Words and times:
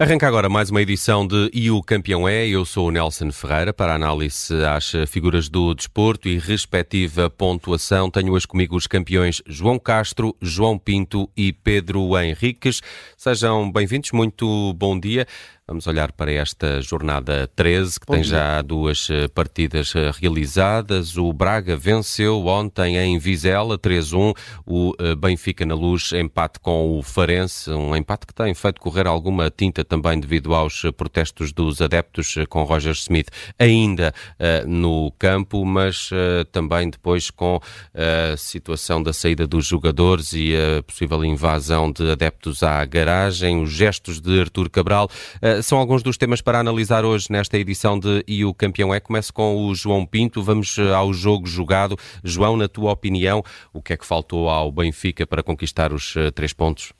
Arranca 0.00 0.28
agora 0.28 0.48
mais 0.48 0.70
uma 0.70 0.80
edição 0.80 1.26
de 1.26 1.50
E 1.52 1.72
o 1.72 1.82
Campeão 1.82 2.28
é. 2.28 2.46
Eu 2.46 2.64
sou 2.64 2.86
o 2.86 2.90
Nelson 2.92 3.32
Ferreira 3.32 3.72
para 3.72 3.96
análise 3.96 4.54
às 4.64 4.92
figuras 5.08 5.48
do 5.48 5.74
desporto 5.74 6.28
e 6.28 6.38
respectiva 6.38 7.28
pontuação. 7.28 8.08
Tenho 8.08 8.32
hoje 8.32 8.46
comigo 8.46 8.76
os 8.76 8.86
campeões 8.86 9.42
João 9.44 9.76
Castro, 9.76 10.36
João 10.40 10.78
Pinto 10.78 11.28
e 11.36 11.52
Pedro 11.52 12.16
Henriques. 12.16 12.80
Sejam 13.16 13.72
bem-vindos, 13.72 14.12
muito 14.12 14.72
bom 14.74 14.96
dia. 15.00 15.26
Vamos 15.68 15.86
olhar 15.86 16.12
para 16.12 16.32
esta 16.32 16.80
jornada 16.80 17.46
13, 17.54 18.00
que 18.00 18.06
Bom 18.06 18.14
tem 18.14 18.22
dia. 18.22 18.30
já 18.30 18.62
duas 18.62 19.06
eh, 19.10 19.28
partidas 19.28 19.94
eh, 19.94 20.10
realizadas. 20.18 21.18
O 21.18 21.30
Braga 21.30 21.76
venceu 21.76 22.46
ontem 22.46 22.96
em 22.96 23.18
Vizela 23.18 23.78
3-1. 23.78 24.34
O 24.64 24.94
eh, 24.98 25.14
Benfica 25.14 25.66
na 25.66 25.74
luz, 25.74 26.10
empate 26.12 26.58
com 26.58 26.98
o 26.98 27.02
Farense, 27.02 27.70
um 27.70 27.94
empate 27.94 28.26
que 28.26 28.32
tem 28.32 28.54
feito 28.54 28.80
correr 28.80 29.06
alguma 29.06 29.50
tinta 29.50 29.84
também 29.84 30.18
devido 30.18 30.54
aos 30.54 30.84
protestos 30.96 31.52
dos 31.52 31.82
adeptos 31.82 32.36
com 32.48 32.62
Roger 32.62 32.92
Smith 32.92 33.28
ainda 33.58 34.14
uh, 34.40 34.66
no 34.66 35.12
campo, 35.18 35.66
mas 35.66 36.10
uh, 36.12 36.46
também 36.50 36.88
depois 36.88 37.30
com 37.30 37.60
a 37.94 38.36
situação 38.38 39.02
da 39.02 39.12
saída 39.12 39.46
dos 39.46 39.66
jogadores 39.66 40.32
e 40.32 40.54
a 40.56 40.82
possível 40.82 41.22
invasão 41.24 41.92
de 41.92 42.10
adeptos 42.10 42.62
à 42.62 42.82
garagem, 42.86 43.62
os 43.62 43.70
gestos 43.70 44.18
de 44.18 44.40
Artur 44.40 44.70
Cabral. 44.70 45.10
Uh, 45.42 45.57
são 45.62 45.78
alguns 45.78 46.02
dos 46.02 46.16
temas 46.16 46.40
para 46.40 46.58
analisar 46.58 47.04
hoje 47.04 47.26
nesta 47.30 47.58
edição 47.58 47.98
de 47.98 48.24
E 48.26 48.44
o 48.44 48.54
Campeão 48.54 48.94
é. 48.94 49.00
Começo 49.00 49.32
com 49.32 49.66
o 49.66 49.74
João 49.74 50.04
Pinto. 50.04 50.42
Vamos 50.42 50.76
eh, 50.78 50.92
ao 50.92 51.12
jogo 51.12 51.46
jogado. 51.46 51.96
João, 52.22 52.56
na 52.56 52.68
tua 52.68 52.92
opinião, 52.92 53.42
o 53.72 53.82
que 53.82 53.92
é 53.92 53.96
que 53.96 54.06
faltou 54.06 54.48
ao 54.48 54.70
Benfica 54.70 55.26
para 55.26 55.42
conquistar 55.42 55.92
os 55.92 56.14
uh, 56.16 56.30
três 56.32 56.52
pontos? 56.52 56.92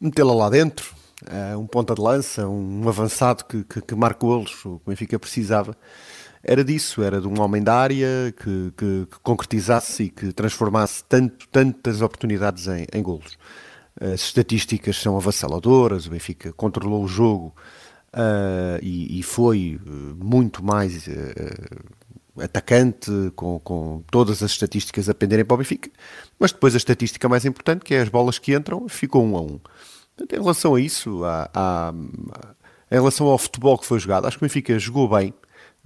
Metê-la 0.00 0.34
lá 0.34 0.50
dentro. 0.50 0.94
Uh, 1.22 1.58
um 1.58 1.66
ponta 1.66 1.94
de 1.94 2.00
lança, 2.00 2.46
um 2.46 2.88
avançado 2.88 3.44
que, 3.44 3.64
que, 3.64 3.80
que 3.80 3.94
marca 3.94 4.20
golos, 4.20 4.64
o 4.64 4.80
Benfica 4.86 5.18
precisava 5.18 5.76
era 6.42 6.62
disso, 6.62 7.02
era 7.02 7.20
de 7.20 7.26
um 7.26 7.40
homem 7.40 7.62
da 7.62 7.74
área 7.74 8.32
que, 8.36 8.72
que, 8.76 9.06
que 9.10 9.18
concretizasse 9.22 10.04
e 10.04 10.08
que 10.08 10.32
transformasse 10.32 11.02
tanto, 11.04 11.48
tantas 11.48 12.00
oportunidades 12.00 12.68
em, 12.68 12.86
em 12.92 13.02
golos. 13.02 13.36
As 14.00 14.20
estatísticas 14.20 14.96
são 14.96 15.16
avassaladoras, 15.16 16.06
o 16.06 16.10
Benfica 16.10 16.52
controlou 16.52 17.02
o 17.02 17.08
jogo 17.08 17.54
uh, 18.14 18.78
e, 18.80 19.18
e, 19.18 19.22
foi 19.24 19.80
eh, 19.84 19.90
muito 20.16 20.64
mais 20.64 21.08
uh, 21.08 22.42
atacante, 22.42 23.10
com, 23.34 23.58
com, 23.58 24.02
todas 24.10 24.40
as 24.42 24.52
estatísticas 24.52 25.08
a 25.08 25.14
penderem 25.14 25.44
para 25.44 25.54
o 25.54 25.58
Benfica, 25.58 25.90
mas 26.38 26.52
depois 26.52 26.74
a 26.74 26.78
estatística 26.78 27.28
mais 27.28 27.44
importante, 27.44 27.84
que 27.84 27.94
é 27.94 28.00
as 28.00 28.08
bolas 28.08 28.38
que 28.38 28.54
entram, 28.54 28.88
ficou 28.88 29.24
um 29.24 29.36
a 29.36 29.40
um. 29.40 29.58
Em 30.20 30.40
relação 30.40 30.74
a 30.76 30.80
isso, 30.80 31.24
a, 31.24 31.92
em 32.90 32.94
relação 32.94 33.26
ao 33.26 33.38
futebol 33.38 33.78
que 33.78 33.86
foi 33.86 33.98
jogado, 33.98 34.26
acho 34.26 34.38
que 34.38 34.44
o 34.44 34.46
Benfica 34.46 34.78
jogou 34.78 35.08
bem, 35.08 35.34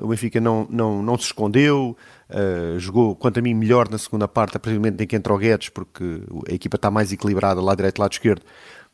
o 0.03 0.09
Benfica 0.09 0.41
não, 0.41 0.67
não, 0.69 1.03
não 1.03 1.17
se 1.17 1.27
escondeu, 1.27 1.97
uh, 2.29 2.79
jogou, 2.79 3.15
quanto 3.15 3.39
a 3.39 3.43
mim, 3.43 3.55
melhor 3.55 3.89
na 3.89 3.99
segunda 3.99 4.27
parte, 4.27 4.57
a 4.57 4.61
partir 4.61 4.75
do 4.75 4.81
momento 4.81 5.01
em 5.01 5.07
que 5.07 5.15
entrou 5.15 5.39
o 5.39 5.41
Guedes, 5.41 5.69
porque 5.69 6.23
a 6.51 6.55
equipa 6.55 6.77
está 6.77 6.91
mais 6.91 7.13
equilibrada, 7.13 7.61
lá 7.61 7.75
direito, 7.75 8.01
lado 8.01 8.13
esquerdo. 8.13 8.43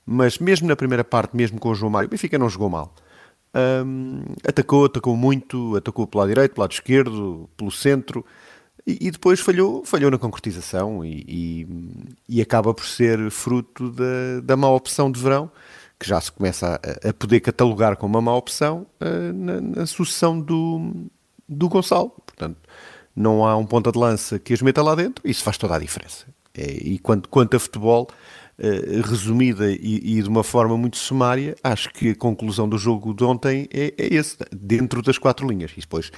Mas 0.04 0.38
mesmo 0.38 0.68
na 0.68 0.76
primeira 0.76 1.02
parte, 1.02 1.34
mesmo 1.36 1.58
com 1.58 1.70
o 1.70 1.74
João 1.74 1.90
Mário, 1.90 2.06
o 2.06 2.10
Benfica 2.10 2.38
não 2.38 2.48
jogou 2.48 2.68
mal. 2.68 2.94
Um, 3.54 4.22
atacou, 4.46 4.84
atacou 4.84 5.16
muito, 5.16 5.76
atacou 5.76 6.06
pelo 6.06 6.20
lado 6.20 6.28
direito, 6.28 6.52
pelo 6.52 6.62
lado 6.62 6.72
esquerdo, 6.72 7.48
pelo 7.56 7.70
centro, 7.70 8.24
e, 8.86 9.08
e 9.08 9.10
depois 9.10 9.40
falhou, 9.40 9.84
falhou 9.84 10.10
na 10.10 10.18
concretização 10.18 11.04
e, 11.04 11.24
e, 11.26 11.66
e 12.28 12.40
acaba 12.42 12.74
por 12.74 12.84
ser 12.84 13.30
fruto 13.30 13.90
da, 13.90 14.40
da 14.42 14.56
má 14.56 14.68
opção 14.70 15.10
de 15.10 15.20
verão 15.20 15.50
que 15.98 16.08
já 16.08 16.20
se 16.20 16.30
começa 16.30 16.80
a, 16.82 17.08
a 17.08 17.12
poder 17.12 17.40
catalogar 17.40 17.96
como 17.96 18.14
uma 18.14 18.22
má 18.22 18.36
opção 18.36 18.86
uh, 19.00 19.32
na, 19.32 19.60
na, 19.60 19.86
sucessão 19.86 20.40
do, 20.40 21.06
do 21.48 21.68
Gonçalo. 21.68 22.10
Portanto, 22.24 22.58
não 23.14 23.44
há 23.44 23.56
um 23.56 23.66
ponta 23.66 23.90
de 23.90 23.98
lança 23.98 24.38
que 24.38 24.54
as 24.54 24.62
meta 24.62 24.82
lá 24.82 24.94
dentro, 24.94 25.28
isso 25.28 25.42
faz 25.42 25.58
toda 25.58 25.74
a 25.74 25.78
diferença. 25.78 26.26
É, 26.54 26.70
e 26.70 26.98
quanto, 26.98 27.28
quanto 27.28 27.56
a 27.56 27.60
futebol, 27.60 28.08
uh, 28.58 29.08
resumida 29.08 29.70
e, 29.70 30.18
e, 30.18 30.22
de 30.22 30.28
uma 30.28 30.44
forma 30.44 30.76
muito 30.76 30.96
sumária, 30.96 31.56
acho 31.64 31.90
que 31.90 32.10
a 32.10 32.14
conclusão 32.14 32.68
do 32.68 32.78
jogo 32.78 33.12
de 33.12 33.24
ontem 33.24 33.68
é, 33.72 33.92
é 33.98 34.14
esse, 34.14 34.36
dentro 34.52 35.02
das 35.02 35.18
quatro 35.18 35.48
linhas. 35.48 35.72
E 35.76 35.80
depois 35.80 36.12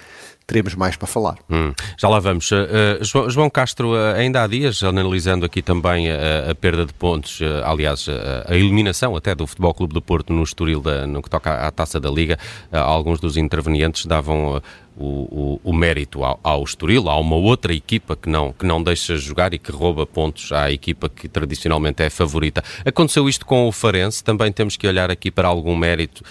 teremos 0.51 0.75
mais 0.75 0.97
para 0.97 1.07
falar. 1.07 1.39
Hum, 1.49 1.73
já 1.97 2.09
lá 2.09 2.19
vamos. 2.19 2.51
Uh, 2.51 3.29
João, 3.29 3.49
Castro, 3.49 3.93
uh, 3.93 4.17
ainda 4.17 4.43
há 4.43 4.47
dias, 4.49 4.83
analisando 4.83 5.47
aqui 5.47 5.63
também 5.63 6.11
a, 6.11 6.51
a 6.51 6.55
perda 6.57 6.85
de 6.85 6.93
pontos, 6.93 7.41
aliás, 7.65 8.07
a 8.47 8.55
eliminação 8.57 9.15
até 9.15 9.35
do 9.35 9.47
Futebol 9.47 9.73
Clube 9.73 9.95
do 9.95 10.03
Porto 10.03 10.33
no 10.33 10.43
Estoril, 10.43 10.81
da, 10.81 11.07
no 11.07 11.23
que 11.23 11.31
toca 11.31 11.67
à 11.67 11.71
taça 11.71 12.01
da 12.01 12.11
Liga, 12.11 12.37
alguns 12.73 13.21
dos 13.21 13.37
intervenientes 13.37 14.07
davam 14.07 14.61
o, 14.97 15.07
o, 15.07 15.61
o, 15.65 15.73
mérito 15.73 16.25
ao, 16.25 16.41
ao 16.43 16.65
Estoril, 16.65 17.09
há 17.09 17.19
uma 17.19 17.37
outra 17.37 17.73
equipa 17.73 18.17
que 18.17 18.29
não, 18.29 18.53
que 18.53 18.67
não 18.67 18.83
deixa 18.83 19.17
jogar 19.17 19.55
e 19.55 19.59
que 19.59 19.71
rouba 19.71 20.05
pontos 20.05 20.51
à 20.53 20.71
equipa 20.71 21.09
que 21.09 21.29
tradicionalmente 21.29 22.03
é 22.03 22.11
favorita. 22.11 22.63
Aconteceu 22.85 23.29
isto 23.29 23.47
com 23.47 23.69
o 23.69 23.73
Farense, 23.73 24.23
também 24.23 24.53
temos 24.53 24.77
que 24.77 24.87
olhar 24.87 25.11
aqui 25.11 25.31
para 25.31 25.49
algum 25.49 25.77
mérito 25.77 26.23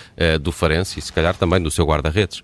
do 0.41 0.51
Farense 0.51 1.00
e 1.00 1.01
se 1.01 1.13
calhar 1.13 1.36
também 1.36 1.62
do 1.62 1.72
seu 1.72 1.86
guarda-redes. 1.86 2.44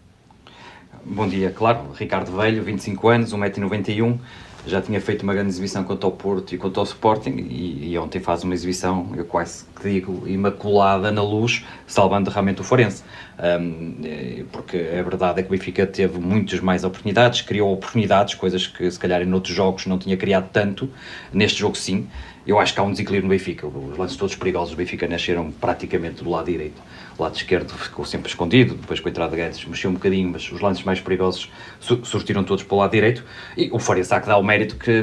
Bom 1.08 1.28
dia, 1.28 1.52
claro, 1.52 1.92
Ricardo 1.94 2.36
Velho, 2.36 2.64
25 2.64 3.08
anos, 3.10 3.32
1,91m, 3.32 4.18
já 4.66 4.82
tinha 4.82 5.00
feito 5.00 5.22
uma 5.22 5.36
grande 5.36 5.50
exibição 5.50 5.84
contra 5.84 6.08
o 6.08 6.12
Porto 6.12 6.56
e 6.56 6.58
contra 6.58 6.82
o 6.82 6.84
Sporting 6.84 7.46
e, 7.48 7.92
e 7.92 7.98
ontem 8.00 8.20
faz 8.20 8.44
uma 8.44 8.56
exibição, 8.56 9.12
eu 9.16 9.24
quase 9.24 9.66
que 9.80 9.88
digo, 9.88 10.28
imaculada 10.28 11.12
na 11.12 11.22
luz, 11.22 11.64
salvando 11.86 12.32
realmente 12.32 12.62
o 12.62 12.64
Forense. 12.64 13.04
Um, 13.38 13.96
eh, 14.04 14.46
porque 14.52 14.78
a 14.78 15.04
verdade 15.04 15.42
é 15.42 15.44
que 15.44 15.50
o 15.50 15.52
Benfica 15.52 15.86
teve 15.86 16.20
muitas 16.20 16.62
mais 16.62 16.84
oportunidades, 16.86 17.42
criou 17.42 17.74
oportunidades, 17.74 18.34
coisas 18.34 18.66
que 18.66 18.90
se 18.90 18.98
calhar 18.98 19.22
em 19.22 19.34
outros 19.34 19.54
jogos 19.54 19.86
não 19.86 19.98
tinha 19.98 20.16
criado 20.16 20.50
tanto, 20.52 20.90
neste 21.34 21.60
jogo 21.60 21.76
sim. 21.76 22.08
Eu 22.48 22.60
acho 22.60 22.74
que 22.74 22.80
há 22.80 22.84
um 22.84 22.92
desequilíbrio 22.92 23.28
no 23.28 23.30
Benfica, 23.30 23.66
os 23.68 23.98
lances 23.98 24.16
todos 24.16 24.36
perigosos 24.36 24.70
do 24.70 24.78
Benfica 24.78 25.08
nasceram 25.08 25.52
praticamente 25.52 26.24
do 26.24 26.30
lado 26.30 26.46
direito. 26.46 26.80
O 27.18 27.24
lado 27.24 27.36
esquerdo 27.36 27.74
ficou 27.74 28.06
sempre 28.06 28.30
escondido, 28.30 28.76
depois 28.76 29.00
com 29.00 29.08
a 29.08 29.12
entrada 29.12 29.36
de 29.36 29.42
Guedes 29.42 29.66
mexeu 29.66 29.90
um 29.90 29.94
bocadinho, 29.94 30.30
mas 30.30 30.50
os 30.52 30.62
lances 30.62 30.84
mais 30.84 31.00
perigosos 31.02 31.52
surtiram 31.80 32.44
todos 32.44 32.64
para 32.64 32.76
o 32.76 32.80
lado 32.80 32.92
direito, 32.92 33.24
e 33.58 33.70
o 33.72 33.80
Faria 33.80 34.04
que 34.04 34.28
dá 34.28 34.38
o 34.38 34.44
mérito 34.44 34.76
que, 34.78 35.02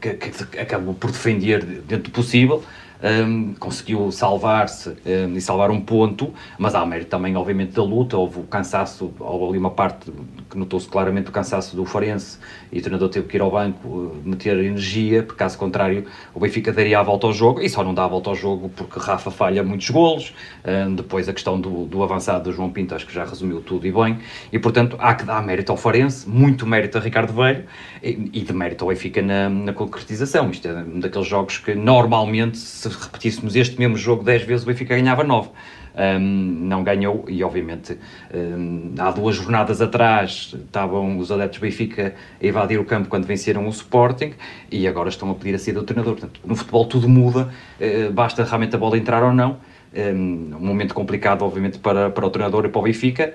que, 0.00 0.44
que 0.46 0.58
acabou 0.58 0.94
por 0.94 1.12
defender 1.12 1.64
dentro 1.64 2.04
do 2.04 2.10
possível, 2.10 2.64
um, 3.02 3.54
conseguiu 3.54 4.10
salvar-se 4.12 4.90
um, 4.90 5.36
e 5.36 5.40
salvar 5.40 5.70
um 5.70 5.80
ponto, 5.80 6.32
mas 6.58 6.74
há 6.74 6.84
mérito 6.84 7.10
também, 7.10 7.36
obviamente, 7.36 7.72
da 7.72 7.82
luta. 7.82 8.16
Houve 8.16 8.40
o 8.40 8.42
cansaço, 8.42 9.12
houve 9.18 9.50
ali 9.50 9.58
uma 9.58 9.70
parte 9.70 10.12
que 10.48 10.58
notou-se 10.58 10.88
claramente 10.88 11.28
o 11.28 11.32
cansaço 11.32 11.74
do 11.74 11.84
Farense 11.84 12.38
e 12.72 12.78
o 12.78 12.82
treinador 12.82 13.08
teve 13.08 13.26
que 13.26 13.36
ir 13.36 13.40
ao 13.40 13.50
banco 13.50 14.16
meter 14.24 14.58
energia, 14.58 15.22
porque 15.22 15.38
caso 15.38 15.56
contrário 15.56 16.06
o 16.34 16.40
Benfica 16.40 16.72
daria 16.72 16.98
a 16.98 17.02
volta 17.02 17.26
ao 17.26 17.32
jogo 17.32 17.60
e 17.60 17.68
só 17.68 17.82
não 17.82 17.94
dá 17.94 18.04
a 18.04 18.08
volta 18.08 18.30
ao 18.30 18.36
jogo 18.36 18.68
porque 18.70 18.98
Rafa 18.98 19.30
falha 19.30 19.62
muitos 19.62 19.88
golos. 19.90 20.34
Um, 20.64 20.94
depois 20.94 21.28
a 21.28 21.32
questão 21.32 21.60
do, 21.60 21.86
do 21.86 22.02
avançado 22.02 22.44
do 22.44 22.52
João 22.52 22.70
Pinto, 22.70 22.94
acho 22.94 23.06
que 23.06 23.14
já 23.14 23.24
resumiu 23.24 23.60
tudo 23.60 23.86
e 23.86 23.92
bem. 23.92 24.18
E 24.52 24.58
portanto 24.58 24.96
há 24.98 25.14
que 25.14 25.24
dar 25.24 25.42
mérito 25.42 25.72
ao 25.72 25.78
Farense, 25.78 26.28
muito 26.28 26.66
mérito 26.66 26.98
a 26.98 27.00
Ricardo 27.00 27.32
Velho 27.32 27.64
e, 28.02 28.30
e 28.32 28.40
de 28.40 28.52
mérito 28.52 28.84
ao 28.84 28.90
Benfica 28.90 29.22
na, 29.22 29.48
na 29.48 29.72
concretização. 29.72 30.50
Isto 30.50 30.68
é 30.68 30.82
um 30.82 31.00
daqueles 31.00 31.26
jogos 31.26 31.58
que 31.58 31.74
normalmente 31.74 32.58
se 32.58 32.89
repetíssemos 32.96 33.56
este 33.56 33.78
mesmo 33.78 33.96
jogo 33.96 34.22
10 34.22 34.42
vezes, 34.42 34.64
o 34.64 34.66
Benfica 34.66 34.94
ganhava 34.94 35.24
9. 35.24 35.50
Um, 35.92 36.18
não 36.20 36.84
ganhou 36.84 37.24
e 37.28 37.42
obviamente 37.42 37.98
um, 38.32 38.94
há 38.96 39.10
duas 39.10 39.34
jornadas 39.34 39.82
atrás 39.82 40.54
estavam 40.54 41.18
os 41.18 41.32
adeptos 41.32 41.58
do 41.58 41.62
Benfica 41.62 42.14
a 42.40 42.46
invadir 42.46 42.78
o 42.78 42.84
campo 42.84 43.08
quando 43.08 43.26
venceram 43.26 43.66
o 43.66 43.70
Sporting 43.70 44.32
e 44.70 44.86
agora 44.86 45.08
estão 45.08 45.28
a 45.30 45.34
pedir 45.34 45.56
a 45.56 45.58
saída 45.58 45.80
do 45.80 45.86
treinador. 45.86 46.14
Portanto, 46.14 46.40
no 46.44 46.54
futebol 46.54 46.86
tudo 46.86 47.08
muda, 47.08 47.50
uh, 47.80 48.12
basta 48.12 48.44
realmente 48.44 48.76
a 48.76 48.78
bola 48.78 48.96
entrar 48.96 49.22
ou 49.24 49.32
não 49.32 49.58
um, 49.94 50.56
momento 50.58 50.94
complicado, 50.94 51.42
obviamente, 51.42 51.78
para, 51.78 52.10
para 52.10 52.26
o 52.26 52.30
treinador 52.30 52.64
e 52.64 52.68
para 52.68 52.78
o 52.78 52.82
Benfica, 52.82 53.34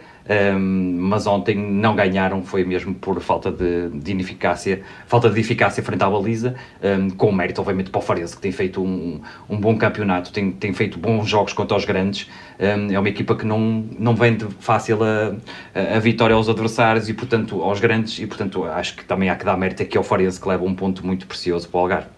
um, 0.58 0.98
mas 1.02 1.28
ontem 1.28 1.56
não 1.56 1.96
ganharam, 1.96 2.44
foi 2.44 2.64
mesmo 2.64 2.94
por 2.94 3.20
falta 3.20 3.52
de, 3.52 3.90
de 3.90 4.12
ineficácia, 4.12 4.82
falta 5.06 5.30
de 5.30 5.40
eficácia 5.40 5.84
frente 5.84 6.04
à 6.04 6.10
baliza, 6.10 6.56
um, 6.82 7.10
com 7.10 7.32
mérito, 7.32 7.62
obviamente, 7.62 7.90
para 7.90 8.00
o 8.00 8.02
Farense, 8.02 8.36
que 8.36 8.42
tem 8.42 8.52
feito 8.52 8.82
um, 8.82 9.20
um 9.50 9.60
bom 9.60 9.78
campeonato, 9.78 10.32
tem, 10.32 10.52
tem 10.52 10.74
feito 10.74 10.98
bons 10.98 11.28
jogos 11.28 11.54
contra 11.54 11.76
os 11.76 11.86
grandes, 11.86 12.30
é 12.58 12.98
uma 12.98 13.10
equipa 13.10 13.36
que 13.36 13.46
não, 13.46 13.86
não 14.00 14.16
vende 14.16 14.48
fácil 14.60 15.04
a, 15.04 15.36
a, 15.74 15.98
a, 15.98 16.00
vitória 16.00 16.34
aos 16.34 16.48
adversários 16.48 17.10
e, 17.10 17.14
portanto, 17.14 17.62
aos 17.62 17.82
grandes, 17.82 18.18
e, 18.18 18.26
portanto, 18.26 18.64
acho 18.64 18.96
que 18.96 19.04
também 19.04 19.30
há 19.30 19.36
que 19.36 19.44
dar 19.44 19.58
mérito 19.58 19.84
aqui 19.84 19.98
ao 19.98 20.04
Farense, 20.04 20.40
que 20.40 20.48
leva 20.48 20.64
um 20.64 20.74
ponto 20.74 21.06
muito 21.06 21.28
precioso 21.28 21.68
para 21.68 21.78
o 21.78 21.82
Algarve. 21.82 22.15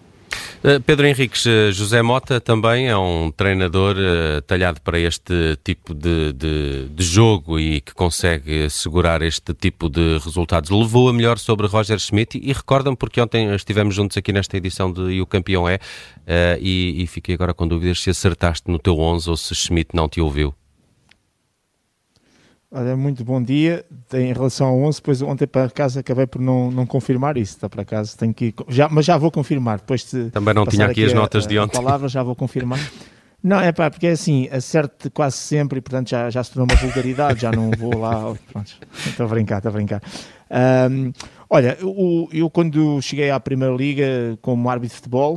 Uh, 0.58 0.80
Pedro 0.82 1.06
Henriques, 1.06 1.46
uh, 1.46 1.70
José 1.70 2.02
Mota 2.02 2.40
também 2.40 2.88
é 2.88 2.96
um 2.96 3.30
treinador 3.30 3.94
uh, 3.96 4.42
talhado 4.42 4.80
para 4.80 4.98
este 4.98 5.56
tipo 5.62 5.94
de, 5.94 6.32
de, 6.32 6.88
de, 6.88 7.04
jogo 7.04 7.60
e 7.60 7.80
que 7.80 7.94
consegue 7.94 8.68
segurar 8.68 9.22
este 9.22 9.54
tipo 9.54 9.88
de 9.88 10.18
resultados. 10.18 10.70
Levou 10.70 11.08
a 11.08 11.12
melhor 11.12 11.38
sobre 11.38 11.68
Roger 11.68 12.00
Schmidt 12.00 12.36
e, 12.38 12.50
e 12.50 12.52
recorda-me 12.52 12.96
porque 12.96 13.20
ontem 13.20 13.54
estivemos 13.54 13.94
juntos 13.94 14.16
aqui 14.16 14.32
nesta 14.32 14.56
edição 14.56 14.92
de 14.92 15.02
E 15.12 15.22
o 15.22 15.26
Campeão 15.26 15.68
é 15.68 15.78
e, 16.60 17.02
e 17.02 17.06
fiquei 17.06 17.36
agora 17.36 17.54
com 17.54 17.66
dúvidas 17.66 18.02
se 18.02 18.10
acertaste 18.10 18.68
no 18.68 18.78
teu 18.78 18.98
11 18.98 19.30
ou 19.30 19.36
se 19.36 19.54
Schmidt 19.54 19.90
não 19.94 20.08
te 20.08 20.20
ouviu. 20.20 20.52
Olha, 22.70 22.94
muito 22.96 23.24
bom 23.24 23.42
dia. 23.42 23.84
Em 24.12 24.32
relação 24.32 24.66
ao 24.66 24.78
11, 24.80 24.98
depois 24.98 25.22
ontem 25.22 25.46
para 25.46 25.70
casa 25.70 26.00
acabei 26.00 26.26
por 26.26 26.40
não, 26.40 26.70
não 26.70 26.86
confirmar 26.86 27.38
isso. 27.38 27.54
Está 27.54 27.68
para 27.68 27.84
casa, 27.84 28.14
tenho 28.16 28.34
que 28.34 28.54
já, 28.68 28.88
mas 28.90 29.06
já 29.06 29.16
vou 29.16 29.30
confirmar. 29.30 29.78
Depois 29.78 30.04
de 30.04 30.30
Também 30.30 30.52
não 30.52 30.66
tinha 30.66 30.84
aqui, 30.84 31.02
aqui 31.02 31.04
as 31.06 31.12
a, 31.12 31.14
notas 31.14 31.46
de 31.46 31.58
ontem. 31.58 31.78
A 31.78 31.82
palavra 31.82 32.08
já 32.08 32.22
vou 32.22 32.36
confirmar. 32.36 32.78
Não, 33.42 33.60
é 33.60 33.72
pá, 33.72 33.88
porque 33.90 34.08
é 34.08 34.10
assim, 34.10 34.48
acerto 34.50 35.10
quase 35.12 35.36
sempre 35.36 35.78
e 35.78 35.80
portanto 35.80 36.10
já, 36.10 36.28
já 36.28 36.42
se 36.42 36.52
tornou 36.52 36.66
uma 36.70 36.76
vulgaridade, 36.78 37.40
já 37.40 37.50
não 37.52 37.70
vou 37.70 37.96
lá. 37.96 38.34
Pronto, 38.52 38.76
estou 39.06 39.24
a 39.24 39.28
brincar, 39.28 39.58
estou 39.58 39.70
a 39.70 39.72
brincar. 39.72 40.02
Um, 40.90 41.12
olha, 41.48 41.78
o, 41.82 42.28
eu 42.32 42.50
quando 42.50 43.00
cheguei 43.00 43.30
à 43.30 43.40
Primeira 43.40 43.74
Liga 43.74 44.36
como 44.42 44.68
árbitro 44.68 44.90
de 44.90 44.96
futebol, 44.96 45.36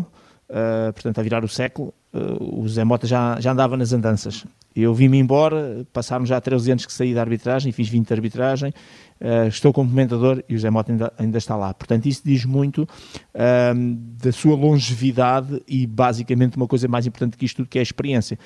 uh, 0.50 0.92
portanto 0.92 1.19
a 1.19 1.22
virar 1.22 1.45
o 1.45 1.48
século, 1.48 1.94
uh, 2.13 2.62
o 2.62 2.68
Zé 2.68 2.83
Mota 2.83 3.07
já, 3.07 3.39
já 3.39 3.51
andava 3.51 3.78
nas 3.78 3.94
andanças. 3.94 4.44
Eu 4.75 4.94
vim-me 4.94 5.18
embora, 5.18 5.85
passaram 5.91 6.25
já 6.25 6.39
13 6.39 6.71
anos 6.71 6.85
que 6.85 6.94
saí 6.94 7.13
da 7.13 7.21
arbitragem, 7.21 7.71
fiz 7.71 7.89
20 7.89 8.07
de 8.07 8.13
arbitragem, 8.13 8.73
uh, 9.19 9.47
estou 9.47 9.71
como 9.73 9.89
comentador 9.89 10.44
e 10.47 10.56
o 10.56 10.59
Zé 10.59 10.69
Mota 10.69 10.91
ainda, 10.91 11.13
ainda 11.18 11.38
está 11.38 11.56
lá. 11.56 11.73
Portanto, 11.73 12.06
isso 12.06 12.21
diz 12.23 12.45
muito 12.45 12.83
uh, 12.83 13.95
da 14.21 14.31
sua 14.31 14.56
longevidade 14.56 15.62
e 15.68 15.88
basicamente 15.88 16.57
uma 16.57 16.68
coisa 16.68 16.88
mais 16.88 17.06
importante 17.07 17.38
que 17.38 17.45
isto 17.45 17.57
tudo, 17.57 17.68
que 17.68 17.77
é 17.77 17.81
a 17.81 17.83
experiência. 17.83 18.38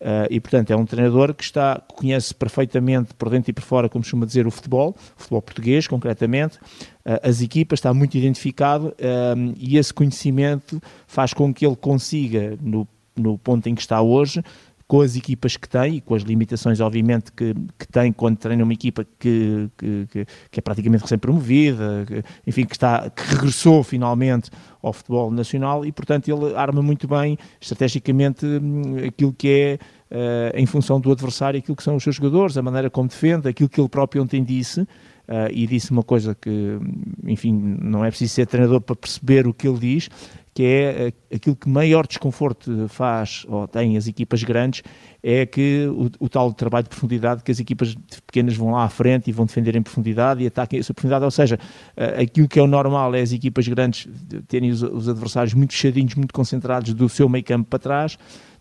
Uh, 0.00 0.30
e 0.30 0.38
portanto 0.38 0.70
é 0.70 0.76
um 0.76 0.86
treinador 0.86 1.34
que 1.34 1.42
está 1.42 1.82
conhece 1.88 2.32
perfeitamente 2.32 3.12
por 3.14 3.28
dentro 3.28 3.50
e 3.50 3.52
por 3.52 3.64
fora, 3.64 3.88
como 3.88 4.04
costuma 4.04 4.24
dizer, 4.24 4.46
o 4.46 4.50
futebol, 4.50 4.94
o 4.96 5.20
futebol 5.20 5.42
português 5.42 5.88
concretamente, 5.88 6.56
uh, 6.58 7.18
as 7.20 7.42
equipas, 7.42 7.80
está 7.80 7.92
muito 7.92 8.16
identificado 8.16 8.88
uh, 8.88 9.54
e 9.56 9.76
esse 9.76 9.92
conhecimento 9.92 10.80
faz 11.04 11.34
com 11.34 11.52
que 11.52 11.66
ele 11.66 11.74
consiga, 11.74 12.56
no, 12.62 12.86
no 13.16 13.36
ponto 13.38 13.68
em 13.68 13.74
que 13.74 13.80
está 13.80 14.00
hoje, 14.00 14.40
com 14.88 15.02
as 15.02 15.14
equipas 15.16 15.54
que 15.54 15.68
tem 15.68 15.96
e 15.96 16.00
com 16.00 16.14
as 16.14 16.22
limitações, 16.22 16.80
obviamente, 16.80 17.30
que, 17.30 17.54
que 17.78 17.86
tem 17.86 18.10
quando 18.10 18.38
treina 18.38 18.64
uma 18.64 18.72
equipa 18.72 19.06
que, 19.18 19.68
que, 19.76 20.26
que 20.50 20.58
é 20.58 20.62
praticamente 20.62 21.02
recém-promovida, 21.02 22.06
enfim, 22.46 22.64
que, 22.64 22.74
está, 22.74 23.10
que 23.10 23.22
regressou 23.34 23.84
finalmente 23.84 24.50
ao 24.82 24.94
futebol 24.94 25.30
nacional 25.30 25.84
e, 25.84 25.92
portanto, 25.92 26.28
ele 26.28 26.54
arma 26.56 26.80
muito 26.80 27.06
bem, 27.06 27.36
estrategicamente, 27.60 28.46
hum, 28.46 28.96
aquilo 29.06 29.34
que 29.34 29.48
é, 29.50 29.78
uh, 30.10 30.56
em 30.58 30.64
função 30.64 30.98
do 30.98 31.12
adversário, 31.12 31.58
aquilo 31.58 31.76
que 31.76 31.82
são 31.82 31.96
os 31.96 32.02
seus 32.02 32.16
jogadores, 32.16 32.56
a 32.56 32.62
maneira 32.62 32.88
como 32.88 33.08
defende, 33.08 33.46
aquilo 33.46 33.68
que 33.68 33.78
ele 33.78 33.90
próprio 33.90 34.22
ontem 34.22 34.42
disse, 34.42 34.86
Uh, 35.28 35.52
e 35.52 35.66
disse 35.66 35.90
uma 35.90 36.02
coisa 36.02 36.34
que, 36.34 36.78
enfim, 37.26 37.52
não 37.52 38.02
é 38.02 38.08
preciso 38.08 38.32
ser 38.32 38.46
treinador 38.46 38.80
para 38.80 38.96
perceber 38.96 39.46
o 39.46 39.52
que 39.52 39.68
ele 39.68 39.78
diz, 39.78 40.08
que 40.54 40.62
é 40.62 41.06
eh, 41.30 41.36
aquilo 41.36 41.56
que 41.56 41.68
maior 41.68 42.06
desconforto 42.06 42.88
faz 42.88 43.44
ou 43.48 43.66
tem 43.68 43.96
as 43.96 44.06
equipas 44.06 44.42
grandes, 44.42 44.82
é 45.22 45.44
que 45.46 45.86
o, 45.86 46.10
o, 46.24 46.28
tal 46.28 46.52
trabalho 46.52 46.84
de 46.84 46.90
profundidade 46.90 47.42
que 47.42 47.50
as 47.50 47.58
equipas 47.58 47.94
pequenas 48.26 48.56
vão 48.56 48.70
lá 48.70 48.84
à 48.84 48.88
frente 48.88 49.28
e 49.28 49.32
vão 49.32 49.46
defender 49.46 49.76
em 49.76 49.82
profundidade 49.82 50.42
e 50.42 50.46
ataquem 50.46 50.78
essa 50.78 50.94
profundidade, 50.94 51.24
ou 51.24 51.30
seja, 51.30 51.58
uh, 51.96 52.22
aquilo 52.22 52.48
que 52.48 52.58
é 52.58 52.62
o 52.62 52.66
normal 52.66 53.14
é 53.14 53.20
as 53.20 53.32
equipas 53.32 53.66
grandes 53.66 54.08
terem 54.46 54.70
os, 54.70 54.82
os 54.82 55.08
adversários 55.08 55.54
muito 55.54 55.72
fechadinhos, 55.72 56.14
muito 56.14 56.32
concentrados 56.32 56.94
do 56.94 57.08
seu 57.08 57.28
meio 57.28 57.44
campo 57.44 57.68
para 57.68 57.78
trás, 57.78 58.18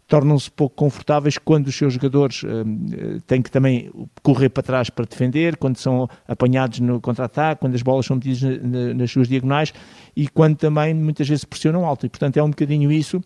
tornam-se 0.07 0.49
pouco 0.49 0.75
confortáveis 0.75 1.37
quando 1.37 1.67
os 1.67 1.75
seus 1.75 1.93
jogadores 1.93 2.43
uh, 2.43 3.21
têm 3.27 3.41
que 3.41 3.51
também 3.51 3.91
correr 4.23 4.49
para 4.49 4.63
trás 4.63 4.89
para 4.89 5.05
defender, 5.05 5.57
quando 5.57 5.77
são 5.77 6.07
apanhados 6.27 6.79
no 6.79 7.01
contra-ataque, 7.01 7.59
quando 7.59 7.75
as 7.75 7.81
bolas 7.81 8.05
são 8.05 8.15
metidas 8.15 8.41
na, 8.41 8.57
na, 8.67 8.93
nas 8.93 9.11
suas 9.11 9.27
diagonais 9.27 9.73
e 10.17 10.27
quando 10.27 10.57
também 10.57 10.95
muitas 10.95 11.29
vezes 11.29 11.45
pressionam 11.45 11.85
alto. 11.85 12.07
E 12.07 12.09
portanto 12.09 12.37
é 12.37 12.43
um 12.43 12.49
bocadinho 12.49 12.91
isso 12.91 13.21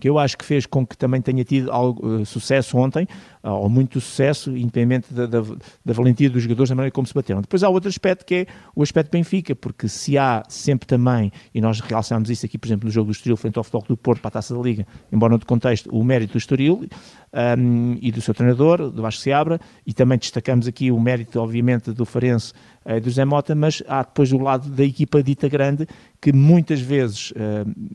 que 0.00 0.08
eu 0.08 0.18
acho 0.18 0.38
que 0.38 0.44
fez 0.44 0.66
com 0.66 0.86
que 0.86 0.96
também 0.96 1.20
tenha 1.20 1.44
tido 1.44 1.70
algo, 1.70 2.06
uh, 2.06 2.24
sucesso 2.24 2.78
ontem, 2.78 3.06
uh, 3.44 3.50
ou 3.50 3.68
muito 3.68 4.00
sucesso, 4.00 4.56
independente 4.56 5.12
da, 5.12 5.26
da, 5.26 5.40
da, 5.40 5.92
valentia 5.92 6.30
dos 6.30 6.42
jogadores, 6.42 6.70
da 6.70 6.74
maneira 6.74 6.92
como 6.92 7.06
se 7.06 7.12
bateram. 7.12 7.40
Depois 7.40 7.62
há 7.62 7.68
outro 7.68 7.88
aspecto 7.88 8.24
que 8.24 8.34
é 8.34 8.46
o 8.74 8.82
aspecto 8.82 9.10
Benfica, 9.10 9.54
porque 9.54 9.88
se 9.88 10.16
há 10.16 10.42
sempre 10.48 10.86
também, 10.86 11.30
e 11.54 11.60
nós 11.60 11.80
realçamos 11.80 12.30
isso 12.30 12.46
aqui, 12.46 12.56
por 12.56 12.66
exemplo, 12.68 12.86
no 12.86 12.90
jogo 12.90 13.10
do 13.10 13.12
Estoril 13.12 13.36
frente 13.36 13.58
ao 13.58 13.64
Futebol 13.64 13.84
do 13.88 13.96
Porto 13.96 14.20
para 14.20 14.28
a 14.28 14.32
Taça 14.32 14.54
da 14.54 14.60
Liga, 14.60 14.86
embora 15.12 15.34
no 15.34 15.44
contexto, 15.44 15.90
o 15.94 16.02
mérito 16.02 16.32
do 16.32 16.38
Estoril, 16.38 16.88
um, 17.32 17.96
e 18.00 18.12
do 18.12 18.20
seu 18.20 18.34
treinador, 18.34 18.90
do 18.90 19.00
Vasco 19.02 19.22
Seabra, 19.22 19.60
e 19.86 19.92
também 19.92 20.18
destacamos 20.18 20.66
aqui 20.66 20.90
o 20.90 21.00
mérito, 21.00 21.40
obviamente, 21.40 21.90
do 21.92 22.04
Farense 22.04 22.52
uh, 22.84 23.00
do 23.00 23.10
Zé 23.10 23.24
Mota, 23.24 23.54
mas 23.54 23.82
há 23.88 24.02
depois 24.02 24.32
o 24.32 24.38
lado 24.38 24.68
da 24.68 24.84
equipa 24.84 25.22
dita 25.22 25.48
grande, 25.48 25.86
que 26.20 26.32
muitas 26.32 26.80
vezes, 26.80 27.30
uh, 27.32 27.34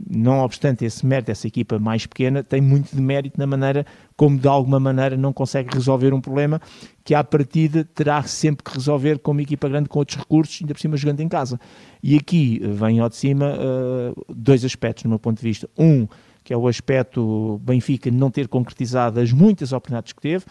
não 0.10 0.40
obstante 0.40 0.84
esse 0.86 1.06
mérito, 1.06 1.32
essa 1.32 1.48
equipa 1.48 1.78
mais 1.78 2.06
pequena, 2.06 2.44
tem 2.44 2.60
muito 2.60 2.96
de 2.96 3.02
mérito 3.02 3.40
na 3.40 3.46
maneira 3.46 3.86
como, 4.16 4.38
de 4.40 4.48
alguma 4.48 4.80
maneira, 4.80 5.16
não 5.16 5.32
consegue 5.32 5.70
resolver 5.74 6.14
um 6.14 6.20
problema 6.20 6.60
que, 7.04 7.14
à 7.14 7.24
partida, 7.24 7.86
terá 7.86 8.24
sempre 8.24 8.64
que 8.64 8.74
resolver 8.74 9.20
com 9.20 9.32
uma 9.32 9.42
equipa 9.44 9.70
grande 9.70 9.88
com 9.88 10.00
outros 10.00 10.18
recursos, 10.18 10.60
ainda 10.62 10.74
por 10.74 10.82
cima 10.82 10.98
jogando 10.98 11.22
em 11.22 11.30
casa. 11.30 11.60
E 12.02 12.16
aqui 12.16 12.60
vem 12.64 13.00
ao 13.00 13.10
de 13.10 13.16
cima 13.16 13.54
uh, 13.54 14.26
dois 14.34 14.66
aspectos, 14.66 15.04
no 15.04 15.12
meu 15.12 15.20
ponto 15.20 15.38
de 15.38 15.44
vista. 15.44 15.70
Um, 15.78 16.08
que 16.48 16.54
é 16.54 16.58
o 16.58 16.66
aspecto 16.66 17.60
Benfica 17.62 18.10
não 18.10 18.32
ter 18.32 18.48
concretizado 18.48 19.20
as 19.20 19.34
muitas 19.34 19.74
oportunidades 19.74 20.14
que 20.14 20.22
teve. 20.22 20.46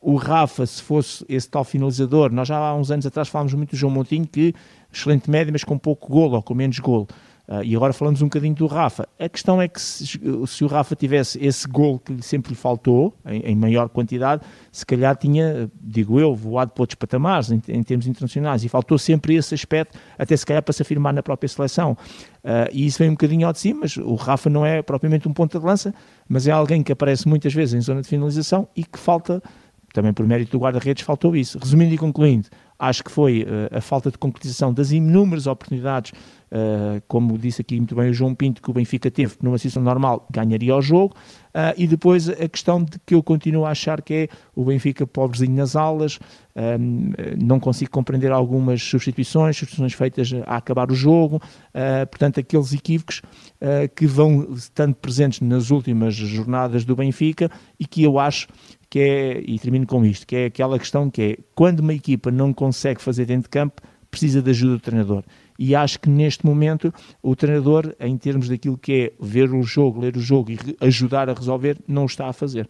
O 0.00 0.16
Rafa, 0.16 0.64
se 0.64 0.80
fosse 0.80 1.26
esse 1.28 1.46
tal 1.46 1.62
finalizador, 1.62 2.32
nós 2.32 2.48
já 2.48 2.56
há 2.56 2.74
uns 2.74 2.90
anos 2.90 3.04
atrás 3.04 3.28
falámos 3.28 3.52
muito 3.52 3.72
do 3.72 3.76
João 3.76 3.92
Montinho, 3.92 4.26
que 4.26 4.54
excelente 4.90 5.30
média, 5.30 5.52
mas 5.52 5.62
com 5.62 5.76
pouco 5.76 6.08
golo 6.08 6.36
ou 6.36 6.42
com 6.42 6.54
menos 6.54 6.78
golo. 6.78 7.06
Uh, 7.48 7.62
e 7.62 7.76
agora 7.76 7.92
falamos 7.92 8.20
um 8.22 8.26
bocadinho 8.26 8.54
do 8.56 8.66
Rafa. 8.66 9.08
A 9.20 9.28
questão 9.28 9.62
é 9.62 9.68
que 9.68 9.80
se, 9.80 10.18
se, 10.46 10.64
o 10.64 10.66
Rafa 10.66 10.96
tivesse 10.96 11.38
esse 11.44 11.66
gol 11.68 12.00
que 12.00 12.20
sempre 12.20 12.50
lhe 12.50 12.56
faltou, 12.56 13.14
em, 13.24 13.40
em, 13.52 13.54
maior 13.54 13.88
quantidade, 13.88 14.42
se 14.72 14.84
calhar 14.84 15.14
tinha, 15.16 15.70
digo 15.80 16.18
eu, 16.18 16.34
voado 16.34 16.72
para 16.72 16.82
outros 16.82 16.96
patamares 16.96 17.52
em, 17.52 17.62
em, 17.68 17.82
termos 17.84 18.08
internacionais. 18.08 18.64
E 18.64 18.68
faltou 18.68 18.98
sempre 18.98 19.36
esse 19.36 19.54
aspecto, 19.54 19.96
até 20.18 20.36
se 20.36 20.44
calhar 20.44 20.60
para 20.60 20.72
se 20.72 20.82
afirmar 20.82 21.14
na 21.14 21.22
própria 21.22 21.48
seleção. 21.48 21.96
Uh, 22.42 22.66
e 22.72 22.84
isso 22.84 22.98
vem 22.98 23.10
um 23.10 23.12
bocadinho 23.12 23.46
ao 23.46 23.52
de 23.52 23.60
cima, 23.60 23.80
mas 23.82 23.96
o 23.96 24.16
Rafa 24.16 24.50
não 24.50 24.66
é 24.66 24.82
propriamente 24.82 25.28
um 25.28 25.32
ponta 25.32 25.60
de 25.60 25.64
lança, 25.64 25.94
mas 26.28 26.48
é 26.48 26.50
alguém 26.50 26.82
que 26.82 26.90
aparece 26.90 27.28
muitas 27.28 27.54
vezes 27.54 27.74
em 27.74 27.80
zona 27.80 28.02
de 28.02 28.08
finalização 28.08 28.66
e 28.74 28.82
que 28.82 28.98
falta, 28.98 29.40
também 29.92 30.12
por 30.12 30.26
mérito 30.26 30.50
do 30.50 30.58
guarda-redes, 30.58 31.04
faltou 31.04 31.36
isso. 31.36 31.60
Resumindo 31.60 31.94
e 31.94 31.98
concluindo, 31.98 32.48
acho 32.78 33.04
que 33.04 33.10
foi 33.10 33.42
uh, 33.42 33.76
a 33.76 33.80
falta 33.80 34.10
de 34.10 34.18
concretização 34.18 34.72
das 34.72 34.90
inúmeras 34.90 35.46
oportunidades 35.46 36.12
Uh, 36.46 37.02
como 37.08 37.36
disse 37.36 37.60
aqui 37.60 37.76
muito 37.76 37.96
bem 37.96 38.10
o 38.10 38.14
João 38.14 38.32
Pinto, 38.32 38.62
que 38.62 38.70
o 38.70 38.72
Benfica 38.72 39.10
teve 39.10 39.34
numa 39.42 39.58
situação 39.58 39.82
normal, 39.82 40.28
ganharia 40.30 40.76
o 40.76 40.80
jogo. 40.80 41.12
Uh, 41.48 41.74
e 41.76 41.88
depois 41.88 42.28
a 42.28 42.48
questão 42.48 42.84
de 42.84 43.00
que 43.04 43.16
eu 43.16 43.22
continuo 43.22 43.64
a 43.64 43.70
achar 43.70 44.00
que 44.00 44.14
é 44.14 44.28
o 44.54 44.64
Benfica 44.64 45.04
pobrezinho 45.06 45.56
nas 45.56 45.74
aulas, 45.74 46.18
não 47.38 47.60
consigo 47.60 47.90
compreender 47.90 48.32
algumas 48.32 48.82
substituições, 48.82 49.58
substituições 49.58 49.92
feitas 49.92 50.32
a 50.46 50.56
acabar 50.56 50.90
o 50.90 50.94
jogo, 50.94 51.38
portanto, 52.10 52.40
aqueles 52.40 52.72
equívocos 52.72 53.20
que 53.94 54.06
vão 54.06 54.54
estando 54.54 54.94
presentes 54.94 55.42
nas 55.42 55.70
últimas 55.70 56.14
jornadas 56.14 56.82
do 56.82 56.96
Benfica 56.96 57.50
e 57.78 57.86
que 57.86 58.02
eu 58.02 58.18
acho 58.18 58.48
que 58.88 59.00
é, 59.00 59.40
e 59.40 59.58
termino 59.58 59.86
com 59.86 60.04
isto, 60.04 60.26
que 60.26 60.36
é 60.36 60.44
aquela 60.46 60.78
questão 60.78 61.10
que 61.10 61.22
é 61.22 61.38
quando 61.54 61.80
uma 61.80 61.94
equipa 61.94 62.30
não 62.30 62.52
consegue 62.52 63.02
fazer 63.02 63.26
dentro 63.26 63.44
de 63.44 63.48
campo, 63.50 63.82
precisa 64.10 64.40
de 64.40 64.50
ajuda 64.50 64.74
do 64.74 64.80
treinador 64.80 65.24
e 65.58 65.74
acho 65.74 65.98
que 66.00 66.08
neste 66.08 66.44
momento 66.44 66.92
o 67.22 67.34
treinador, 67.34 67.94
em 67.98 68.16
termos 68.16 68.48
daquilo 68.48 68.78
que 68.78 68.92
é 68.92 69.12
ver 69.20 69.52
o 69.52 69.62
jogo, 69.62 70.00
ler 70.00 70.16
o 70.16 70.20
jogo 70.20 70.52
e 70.52 70.58
ajudar 70.80 71.28
a 71.28 71.34
resolver, 71.34 71.78
não 71.86 72.02
o 72.02 72.06
está 72.06 72.28
a 72.28 72.32
fazer. 72.32 72.68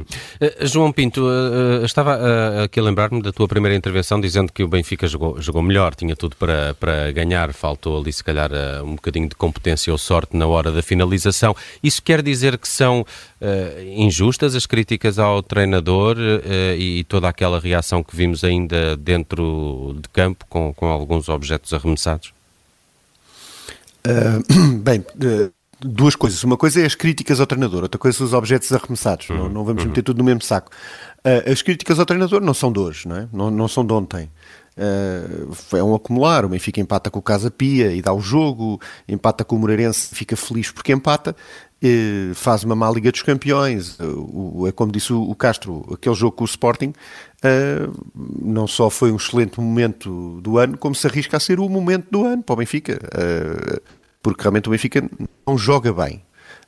Uh, 0.00 0.66
João 0.66 0.92
Pinto, 0.92 1.22
uh, 1.22 1.84
estava 1.84 2.16
uh, 2.16 2.62
aqui 2.64 2.80
a 2.80 2.82
lembrar-me 2.82 3.22
da 3.22 3.32
tua 3.32 3.46
primeira 3.46 3.76
intervenção 3.76 4.20
dizendo 4.20 4.52
que 4.52 4.62
o 4.62 4.68
Benfica 4.68 5.06
jogou, 5.06 5.40
jogou 5.40 5.62
melhor, 5.62 5.94
tinha 5.94 6.16
tudo 6.16 6.36
para, 6.36 6.74
para 6.74 7.12
ganhar, 7.12 7.52
faltou 7.52 8.00
ali 8.00 8.12
se 8.12 8.22
calhar 8.22 8.50
um 8.84 8.94
bocadinho 8.94 9.28
de 9.28 9.34
competência 9.34 9.92
ou 9.92 9.98
sorte 9.98 10.36
na 10.36 10.46
hora 10.46 10.70
da 10.70 10.82
finalização. 10.82 11.54
Isso 11.82 12.02
quer 12.02 12.22
dizer 12.22 12.58
que 12.58 12.68
são 12.68 13.04
injustas 13.96 14.54
as 14.54 14.66
críticas 14.66 15.18
ao 15.18 15.42
treinador 15.42 16.16
e, 16.78 17.00
e, 17.00 17.04
toda 17.04 17.28
aquela 17.28 17.58
reação 17.58 18.02
que 18.02 18.14
vimos 18.14 18.44
ainda 18.44 18.96
dentro 18.96 19.96
de 20.00 20.08
campo 20.08 20.44
com, 20.48 20.72
com 20.72 20.86
alguns 20.86 21.28
objetos 21.28 21.72
arremessados? 21.72 22.32
bem 24.82 25.04
duas 25.84 26.16
coisas. 26.16 26.42
Uma 26.44 26.56
coisa 26.56 26.80
é 26.80 26.86
as 26.86 26.94
críticas 26.94 27.40
ao 27.40 27.46
treinador, 27.46 27.82
outra 27.82 27.98
coisa 27.98 28.18
são 28.18 28.26
os 28.26 28.32
objetos 28.32 28.72
arremessados. 28.72 29.28
Uhum. 29.28 29.36
Não, 29.36 29.48
não, 29.48 29.64
vamos 29.64 29.82
uhum. 29.82 29.88
meter 29.88 30.02
tudo 30.02 30.18
no 30.18 30.24
mesmo 30.24 30.42
saco. 30.42 30.70
Uh, 31.18 31.50
as 31.50 31.62
críticas 31.62 31.98
ao 31.98 32.06
treinador 32.06 32.40
não 32.40 32.54
são 32.54 32.72
de 32.72 32.78
hoje, 32.78 33.06
não, 33.06 33.16
é? 33.16 33.28
não, 33.32 33.50
não 33.50 33.68
são 33.68 33.84
de 33.84 33.92
ontem. 33.92 34.30
Uh, 34.76 35.76
é 35.76 35.82
um 35.82 35.94
acumular. 35.94 36.44
O 36.44 36.48
Benfica 36.48 36.80
empata 36.80 37.10
com 37.10 37.18
o 37.18 37.22
Casa 37.22 37.50
Pia 37.50 37.92
e 37.92 38.00
dá 38.00 38.12
o 38.12 38.20
jogo, 38.20 38.80
empata 39.06 39.44
com 39.44 39.56
o 39.56 39.58
Moreirense, 39.58 40.14
fica 40.14 40.34
feliz 40.34 40.70
porque 40.70 40.92
empata, 40.92 41.36
uh, 41.84 42.34
faz 42.34 42.64
uma 42.64 42.74
má 42.74 42.90
Liga 42.90 43.12
dos 43.12 43.22
Campeões. 43.22 43.98
Uh, 44.00 44.66
é 44.66 44.72
como 44.72 44.90
disse 44.90 45.12
o, 45.12 45.22
o, 45.22 45.34
Castro, 45.34 45.86
aquele 45.92 46.14
jogo 46.14 46.36
com 46.36 46.44
o 46.44 46.46
Sporting 46.46 46.92
não 48.40 48.68
só 48.68 48.88
foi 48.88 49.10
um 49.10 49.16
excelente 49.16 49.60
momento 49.60 50.40
do 50.42 50.58
ano, 50.58 50.78
como 50.78 50.94
se 50.94 51.08
arrisca 51.08 51.38
a 51.38 51.40
ser 51.40 51.58
o 51.58 51.68
momento 51.68 52.06
do 52.08 52.24
ano 52.24 52.40
para 52.40 52.52
o 52.52 52.56
Benfica, 52.56 53.00
porque 54.22 54.42
realmente 54.42 54.68
o 54.68 54.70
Benfica 54.70 55.02
não 55.46 55.58
joga 55.58 55.92
bem. 55.92 56.22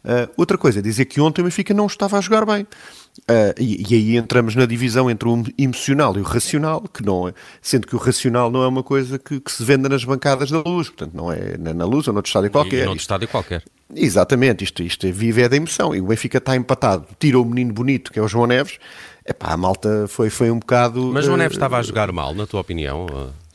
Uh, 0.04 0.28
outra 0.36 0.58
coisa, 0.58 0.82
dizer 0.82 1.06
que 1.06 1.18
ontem 1.18 1.40
o 1.40 1.44
Benfica 1.44 1.72
não 1.72 1.86
estava 1.86 2.18
a 2.18 2.20
jogar 2.20 2.44
bem. 2.44 2.64
Uh, 3.22 3.54
e, 3.58 3.86
e, 3.88 3.94
aí 3.94 4.16
entramos 4.16 4.54
na 4.54 4.66
divisão 4.66 5.10
entre 5.10 5.26
o 5.26 5.42
emocional 5.56 6.14
e 6.16 6.20
o 6.20 6.22
racional, 6.22 6.82
que 6.82 7.02
não 7.02 7.28
é, 7.28 7.34
sendo 7.62 7.86
que 7.86 7.96
o 7.96 7.98
racional 7.98 8.50
não 8.50 8.62
é 8.62 8.68
uma 8.68 8.82
coisa 8.82 9.18
que, 9.18 9.40
que 9.40 9.50
se 9.50 9.64
venda 9.64 9.88
nas 9.88 10.04
bancadas 10.04 10.50
da 10.50 10.60
luz, 10.60 10.88
portanto, 10.88 11.14
não 11.14 11.32
é 11.32 11.56
na, 11.56 11.72
na 11.72 11.84
luz 11.86 12.06
ou 12.06 12.12
noutro 12.12 12.28
estádio 12.28 12.50
qualquer. 12.50 12.82
E, 12.82 12.84
noutro 12.84 13.00
estádio 13.00 13.28
qualquer. 13.28 13.62
Exatamente, 13.94 14.64
isto, 14.64 14.82
isto 14.82 15.10
vive 15.10 15.42
é 15.42 15.48
da 15.48 15.56
emoção. 15.56 15.94
E 15.94 16.02
o 16.02 16.06
Benfica 16.06 16.36
está 16.36 16.54
empatado, 16.54 17.06
tira 17.18 17.38
o 17.38 17.44
menino 17.44 17.72
bonito, 17.72 18.12
que 18.12 18.18
é 18.18 18.22
o 18.22 18.28
João 18.28 18.46
Neves. 18.46 18.78
Epá, 19.26 19.52
a 19.52 19.56
malta 19.56 20.06
foi, 20.06 20.28
foi 20.28 20.50
um 20.50 20.58
bocado. 20.58 21.10
Mas 21.14 21.24
João 21.24 21.38
Neves 21.38 21.56
uh, 21.56 21.58
estava 21.58 21.78
a 21.78 21.82
jogar 21.82 22.12
mal, 22.12 22.34
na 22.34 22.46
tua 22.46 22.60
opinião? 22.60 23.06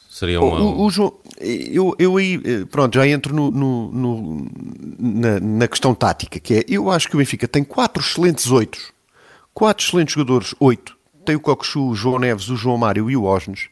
Seria 0.09 0.41
uma... 0.41 0.59
o, 0.59 0.85
o 0.85 0.89
João, 0.89 1.13
eu, 1.39 1.95
eu 1.97 2.17
aí, 2.17 2.41
eh, 2.43 2.65
pronto, 2.69 2.95
já 2.95 3.07
entro 3.07 3.33
no, 3.33 3.49
no, 3.49 3.91
no 3.91 4.47
na, 4.99 5.39
na, 5.39 5.67
questão 5.67 5.95
tática, 5.95 6.39
que 6.39 6.55
é, 6.55 6.65
eu 6.67 6.91
acho 6.91 7.07
que 7.07 7.15
o 7.15 7.19
Benfica 7.19 7.47
tem 7.47 7.63
quatro 7.63 8.03
excelentes 8.03 8.51
oitos, 8.51 8.91
quatro 9.53 9.85
excelentes 9.85 10.15
jogadores, 10.15 10.53
oito, 10.59 10.97
tem 11.23 11.35
o 11.35 11.39
Cocosu, 11.39 11.87
o 11.87 11.95
João 11.95 12.19
Neves, 12.19 12.49
o 12.49 12.57
João 12.57 12.77
Mário 12.77 13.09
e 13.09 13.15
o 13.15 13.23
Osnes, 13.23 13.69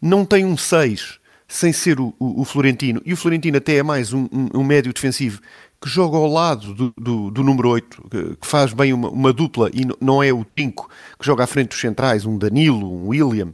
não 0.00 0.24
tem 0.24 0.44
um 0.44 0.56
seis, 0.56 1.18
sem 1.48 1.72
ser 1.72 1.98
o, 1.98 2.14
o, 2.18 2.42
o, 2.42 2.44
Florentino, 2.44 3.02
e 3.04 3.12
o 3.12 3.16
Florentino 3.16 3.56
até 3.56 3.76
é 3.76 3.82
mais 3.82 4.12
um, 4.12 4.28
um, 4.32 4.60
um 4.60 4.64
médio 4.64 4.92
defensivo, 4.92 5.40
que 5.80 5.88
joga 5.88 6.16
ao 6.16 6.26
lado 6.28 6.74
do, 6.74 6.94
do, 6.96 7.30
do 7.30 7.42
número 7.42 7.70
8, 7.70 8.08
que, 8.08 8.36
que, 8.36 8.46
faz 8.46 8.72
bem 8.72 8.92
uma, 8.92 9.08
uma, 9.08 9.32
dupla, 9.32 9.68
e 9.72 9.80
não 10.00 10.22
é 10.22 10.32
o 10.32 10.44
Tinco, 10.44 10.88
que 11.18 11.26
joga 11.26 11.42
à 11.42 11.46
frente 11.46 11.70
dos 11.70 11.80
centrais, 11.80 12.24
um 12.24 12.38
Danilo, 12.38 12.86
um 12.86 13.08
William, 13.08 13.48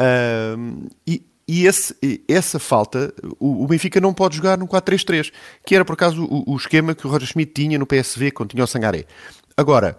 uh, 0.00 0.90
e, 1.06 1.24
e 1.52 1.66
esse, 1.66 1.94
essa 2.26 2.58
falta, 2.58 3.12
o, 3.38 3.64
o, 3.64 3.66
Benfica 3.66 4.00
não 4.00 4.14
pode 4.14 4.36
jogar 4.36 4.56
no 4.56 4.66
4-3-3, 4.66 5.30
que 5.66 5.74
era 5.74 5.84
por 5.84 5.92
acaso 5.92 6.24
o, 6.24 6.54
o, 6.54 6.56
esquema 6.56 6.94
que 6.94 7.06
o 7.06 7.10
Roger 7.10 7.28
Schmidt 7.28 7.52
tinha 7.52 7.78
no 7.78 7.86
PSV 7.86 8.30
quando 8.30 8.52
tinha 8.52 8.64
o 8.64 8.66
Sangaré. 8.66 9.04
Agora, 9.54 9.98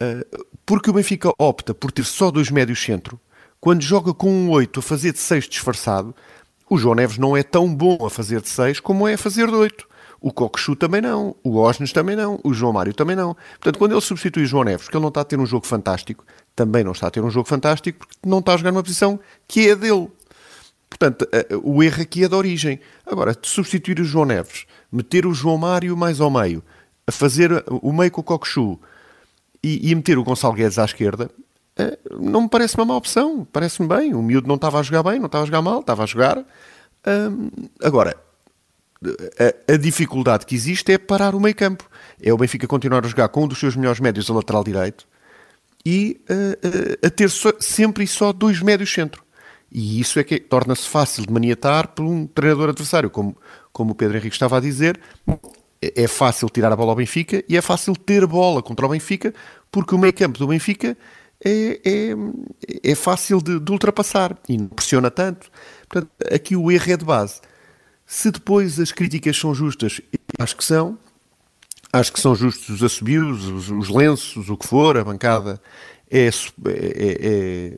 uh, 0.00 0.44
porque 0.64 0.90
o 0.90 0.92
Benfica 0.92 1.32
opta 1.36 1.74
por 1.74 1.90
ter 1.90 2.04
só 2.04 2.30
dois 2.30 2.52
médios 2.52 2.80
centro, 2.80 3.18
quando 3.60 3.82
joga 3.82 4.14
com 4.14 4.30
um 4.30 4.48
8 4.50 4.78
a 4.78 4.82
fazer 4.82 5.12
de 5.12 5.18
6 5.18 5.48
disfarçado, 5.48 6.14
o 6.70 6.78
João 6.78 6.94
Neves 6.94 7.18
não 7.18 7.36
é 7.36 7.42
tão 7.42 7.74
bom 7.74 8.06
a 8.06 8.08
fazer 8.08 8.40
de 8.40 8.48
6 8.48 8.78
como 8.78 9.08
é 9.08 9.14
a 9.14 9.18
fazer 9.18 9.48
de 9.48 9.54
8. 9.54 9.84
O 10.20 10.32
Coquechu 10.32 10.76
também 10.76 11.00
não, 11.00 11.34
o 11.42 11.56
Osnes 11.56 11.92
também 11.92 12.14
não, 12.14 12.38
o 12.44 12.54
João 12.54 12.72
Mário 12.72 12.94
também 12.94 13.16
não. 13.16 13.34
Portanto, 13.54 13.76
quando 13.76 13.90
ele 13.90 14.00
substitui 14.00 14.44
o 14.44 14.46
João 14.46 14.62
Neves, 14.62 14.84
porque 14.84 14.96
ele 14.96 15.02
não 15.02 15.08
está 15.08 15.22
a 15.22 15.24
ter 15.24 15.40
um 15.40 15.44
jogo 15.44 15.66
fantástico, 15.66 16.24
também 16.54 16.84
não 16.84 16.92
está 16.92 17.08
a 17.08 17.10
ter 17.10 17.20
um 17.24 17.28
jogo 17.28 17.48
fantástico 17.48 17.98
porque 17.98 18.16
não 18.24 18.38
está 18.38 18.54
a 18.54 18.56
jogar 18.56 18.70
numa 18.70 18.84
posição 18.84 19.18
que 19.48 19.68
é 19.68 19.74
dele. 19.74 20.08
Portanto, 20.98 21.26
o 21.62 21.82
erro 21.82 22.02
aqui 22.02 22.24
é 22.24 22.28
da 22.28 22.36
origem. 22.36 22.78
Agora, 23.06 23.34
substituir 23.42 23.98
o 23.98 24.04
João 24.04 24.26
Neves, 24.26 24.66
meter 24.90 25.24
o 25.24 25.32
João 25.32 25.56
Mário 25.56 25.96
mais 25.96 26.20
ao 26.20 26.30
meio, 26.30 26.62
a 27.06 27.10
fazer 27.10 27.64
o 27.66 27.92
meio 27.92 28.10
com 28.10 28.20
o 28.20 28.24
Cocochu 28.24 28.78
e, 29.62 29.90
e 29.90 29.94
meter 29.94 30.18
o 30.18 30.24
Gonçalo 30.24 30.54
Guedes 30.54 30.78
à 30.78 30.84
esquerda, 30.84 31.30
eh, 31.78 31.98
não 32.20 32.42
me 32.42 32.48
parece 32.48 32.76
uma 32.76 32.84
má 32.84 32.94
opção. 32.94 33.46
Parece-me 33.50 33.88
bem. 33.88 34.14
O 34.14 34.22
miúdo 34.22 34.46
não 34.46 34.56
estava 34.56 34.78
a 34.78 34.82
jogar 34.82 35.02
bem, 35.02 35.18
não 35.18 35.26
estava 35.26 35.44
a 35.44 35.46
jogar 35.46 35.62
mal, 35.62 35.80
estava 35.80 36.02
a 36.02 36.06
jogar. 36.06 36.44
agora, 37.82 38.16
a, 39.68 39.72
a, 39.72 39.76
dificuldade 39.76 40.46
que 40.46 40.54
existe 40.54 40.92
é 40.92 40.98
parar 40.98 41.34
o 41.34 41.40
meio 41.40 41.54
campo. 41.54 41.88
É 42.22 42.32
o 42.32 42.36
Benfica 42.36 42.66
continuar 42.66 43.04
a 43.04 43.08
jogar 43.08 43.28
com 43.28 43.44
um 43.44 43.48
dos 43.48 43.58
seus 43.58 43.74
melhores 43.74 43.98
médios 43.98 44.30
a 44.30 44.34
lateral 44.34 44.62
direito 44.62 45.06
e 45.84 46.20
uh, 46.30 46.68
uh, 46.68 47.06
a 47.06 47.10
ter 47.10 47.28
so, 47.28 47.52
sempre 47.58 48.04
e 48.04 48.06
só 48.06 48.32
dois 48.32 48.60
médios 48.60 48.92
centro. 48.92 49.24
E 49.74 50.00
isso 50.00 50.18
é 50.18 50.24
que 50.24 50.38
torna-se 50.38 50.86
fácil 50.86 51.24
de 51.24 51.32
maniatar 51.32 51.88
por 51.88 52.04
um 52.04 52.26
treinador 52.26 52.68
adversário, 52.68 53.08
como, 53.08 53.34
como 53.72 53.92
o 53.92 53.94
Pedro 53.94 54.18
Henrique 54.18 54.34
estava 54.34 54.58
a 54.58 54.60
dizer. 54.60 55.00
É, 55.80 56.04
é 56.04 56.06
fácil 56.06 56.50
tirar 56.50 56.70
a 56.70 56.76
bola 56.76 56.92
ao 56.92 56.96
Benfica 56.96 57.42
e 57.48 57.56
é 57.56 57.62
fácil 57.62 57.96
ter 57.96 58.26
bola 58.26 58.62
contra 58.62 58.84
o 58.84 58.88
Benfica, 58.90 59.32
porque 59.70 59.94
o 59.94 59.98
meio 59.98 60.12
campo 60.12 60.38
do 60.38 60.46
Benfica 60.46 60.96
é, 61.42 61.80
é, 61.84 62.90
é 62.92 62.94
fácil 62.94 63.40
de, 63.40 63.58
de, 63.58 63.72
ultrapassar 63.72 64.36
e 64.46 64.58
não 64.58 64.68
pressiona 64.68 65.10
tanto. 65.10 65.50
Portanto, 65.88 66.12
aqui 66.30 66.54
o 66.54 66.70
erro 66.70 66.92
é 66.92 66.96
de 66.96 67.04
base. 67.04 67.40
Se 68.04 68.30
depois 68.30 68.78
as 68.78 68.92
críticas 68.92 69.38
são 69.38 69.54
justas, 69.54 70.02
acho 70.38 70.54
que 70.54 70.64
são, 70.64 70.98
acho 71.90 72.12
que 72.12 72.20
são 72.20 72.34
justos 72.34 72.68
os 72.68 72.82
assobios, 72.82 73.46
os, 73.46 73.70
os 73.70 73.88
lenços, 73.88 74.50
o 74.50 74.56
que 74.56 74.66
for, 74.66 74.98
a 74.98 75.04
bancada 75.04 75.60
é, 76.12 76.28
é, 76.28 77.76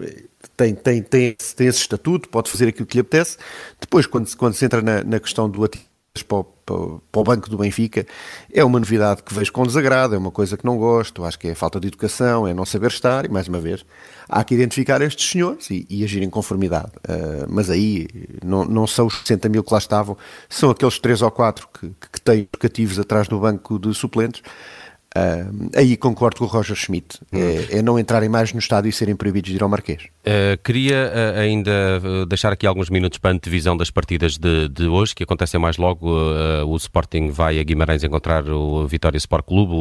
é, 0.00 0.22
tem, 0.56 0.74
tem, 0.74 1.02
tem, 1.02 1.36
tem 1.56 1.66
esse 1.66 1.80
estatuto, 1.80 2.28
pode 2.28 2.50
fazer 2.50 2.68
aquilo 2.68 2.86
que 2.86 2.96
lhe 2.96 3.00
apetece. 3.00 3.38
Depois, 3.80 4.06
quando, 4.06 4.34
quando 4.36 4.54
se 4.54 4.64
entra 4.64 4.82
na, 4.82 5.04
na 5.04 5.20
questão 5.20 5.48
do 5.48 5.60
para, 6.28 6.44
para, 6.66 6.76
para 7.10 7.20
o 7.20 7.24
banco 7.24 7.48
do 7.48 7.56
Benfica, 7.56 8.06
é 8.52 8.62
uma 8.62 8.78
novidade 8.78 9.22
que 9.22 9.32
vejo 9.32 9.50
com 9.50 9.64
desagrado, 9.64 10.14
é 10.14 10.18
uma 10.18 10.30
coisa 10.30 10.58
que 10.58 10.64
não 10.64 10.76
gosto, 10.76 11.24
acho 11.24 11.38
que 11.38 11.48
é 11.48 11.54
falta 11.54 11.80
de 11.80 11.88
educação, 11.88 12.46
é 12.46 12.52
não 12.52 12.66
saber 12.66 12.88
estar, 12.88 13.24
e 13.24 13.28
mais 13.30 13.48
uma 13.48 13.58
vez, 13.58 13.84
há 14.28 14.44
que 14.44 14.54
identificar 14.54 15.00
estes 15.00 15.30
senhores 15.30 15.70
e, 15.70 15.86
e 15.88 16.04
agir 16.04 16.22
em 16.22 16.28
conformidade. 16.28 16.92
Uh, 17.08 17.46
mas 17.48 17.70
aí 17.70 18.08
não, 18.44 18.66
não 18.66 18.86
são 18.86 19.06
os 19.06 19.20
60 19.20 19.48
mil 19.48 19.64
que 19.64 19.72
lá 19.72 19.78
estavam, 19.78 20.18
são 20.50 20.70
aqueles 20.70 20.98
3 20.98 21.22
ou 21.22 21.30
4 21.30 21.68
que, 21.72 21.90
que 22.12 22.20
têm 22.20 22.46
cativos 22.58 22.98
atrás 22.98 23.26
do 23.26 23.40
banco 23.40 23.78
de 23.78 23.94
suplentes. 23.94 24.42
Uh, 25.14 25.70
aí 25.76 25.94
concordo 25.94 26.38
com 26.38 26.44
o 26.44 26.48
Roger 26.48 26.74
Schmidt, 26.74 27.20
hum. 27.30 27.38
é, 27.38 27.78
é, 27.78 27.82
não 27.82 27.98
entrarem 27.98 28.30
mais 28.30 28.50
no 28.54 28.58
estádio 28.58 28.88
e 28.88 28.92
serem 28.92 29.14
proibidos 29.14 29.50
de 29.50 29.56
ir 29.56 29.62
ao 29.62 29.68
Marquês. 29.68 30.04
Uh, 30.24 30.56
queria 30.64 31.12
uh, 31.12 31.38
ainda 31.38 32.00
deixar 32.26 32.50
aqui 32.50 32.66
alguns 32.66 32.88
minutos 32.88 33.18
para 33.18 33.30
a 33.30 33.34
antevisão 33.34 33.76
das 33.76 33.90
partidas 33.90 34.38
de, 34.38 34.68
de 34.70 34.86
hoje, 34.86 35.14
que 35.14 35.22
acontecem 35.22 35.60
mais 35.60 35.76
logo. 35.76 36.08
o 36.66 36.76
Sporting 36.76 37.30
vai 37.30 37.58
a 37.58 37.62
Guimarães 37.62 38.02
encontrar 38.02 38.48
o 38.48 38.86
Vitória 38.86 39.18
Sport 39.18 39.44
Clube, 39.44 39.74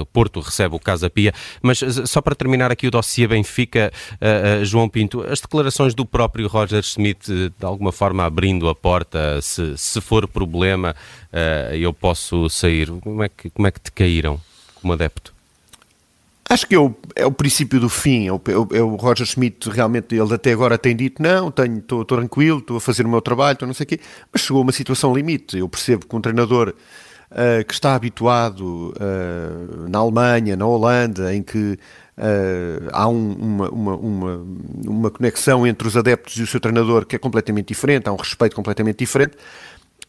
o 0.00 0.06
Porto 0.06 0.40
recebe 0.40 0.74
o 0.74 0.78
Casa 0.78 1.08
Pia. 1.08 1.32
Mas 1.62 1.80
só 2.04 2.20
para 2.20 2.34
terminar 2.34 2.70
aqui 2.70 2.86
o 2.86 2.90
dossiê 2.90 3.26
Benfica, 3.26 3.90
João 4.62 4.88
Pinto, 4.88 5.22
as 5.22 5.40
declarações 5.40 5.94
do 5.94 6.04
próprio 6.04 6.48
Roger 6.48 6.82
Schmidt, 6.82 7.30
de 7.30 7.64
alguma 7.64 7.92
forma 7.92 8.24
abrindo 8.24 8.68
a 8.68 8.74
porta, 8.74 9.40
se, 9.40 9.76
se 9.76 10.00
for 10.00 10.26
problema, 10.28 10.94
eu 11.72 11.92
posso 11.92 12.48
sair. 12.48 12.90
Como 13.00 13.22
é 13.22 13.28
que, 13.28 13.50
como 13.50 13.66
é 13.66 13.70
que 13.70 13.80
te 13.80 13.92
caíram? 13.92 14.40
Como 14.86 14.92
adepto? 14.92 15.34
Acho 16.48 16.64
que 16.64 16.76
é 16.76 16.78
o, 16.78 16.94
é 17.16 17.26
o 17.26 17.32
princípio 17.32 17.80
do 17.80 17.88
fim. 17.88 18.28
É 18.28 18.32
o, 18.32 18.40
é 18.72 18.80
o, 18.80 18.94
Roger 18.94 19.26
Schmidt 19.26 19.68
realmente, 19.68 20.14
ele 20.14 20.32
até 20.32 20.52
agora 20.52 20.78
tem 20.78 20.94
dito: 20.94 21.20
não, 21.20 21.48
estou 21.48 22.04
tranquilo, 22.04 22.60
estou 22.60 22.76
a 22.76 22.80
fazer 22.80 23.04
o 23.04 23.08
meu 23.08 23.20
trabalho, 23.20 23.54
estou 23.54 23.66
não 23.66 23.74
sei 23.74 23.82
o 23.82 23.86
quê, 23.88 24.00
mas 24.32 24.42
chegou 24.42 24.60
a 24.60 24.62
uma 24.62 24.70
situação 24.70 25.12
limite. 25.12 25.58
Eu 25.58 25.68
percebo 25.68 26.06
que 26.06 26.14
um 26.14 26.20
treinador 26.20 26.68
uh, 26.68 27.64
que 27.64 27.74
está 27.74 27.96
habituado 27.96 28.94
uh, 28.94 29.88
na 29.88 29.98
Alemanha, 29.98 30.54
na 30.56 30.66
Holanda, 30.66 31.34
em 31.34 31.42
que 31.42 31.78
Uh, 32.18 32.88
há 32.94 33.06
um, 33.06 33.32
uma, 33.34 33.68
uma, 33.68 33.94
uma, 33.94 34.46
uma, 34.86 35.10
conexão 35.10 35.66
entre 35.66 35.86
os 35.86 35.98
adeptos 35.98 36.34
e 36.38 36.42
o 36.42 36.46
seu 36.46 36.58
treinador 36.58 37.04
que 37.04 37.14
é 37.14 37.18
completamente 37.18 37.68
diferente, 37.68 38.08
há 38.08 38.12
um 38.14 38.16
respeito 38.16 38.56
completamente 38.56 39.00
diferente 39.00 39.36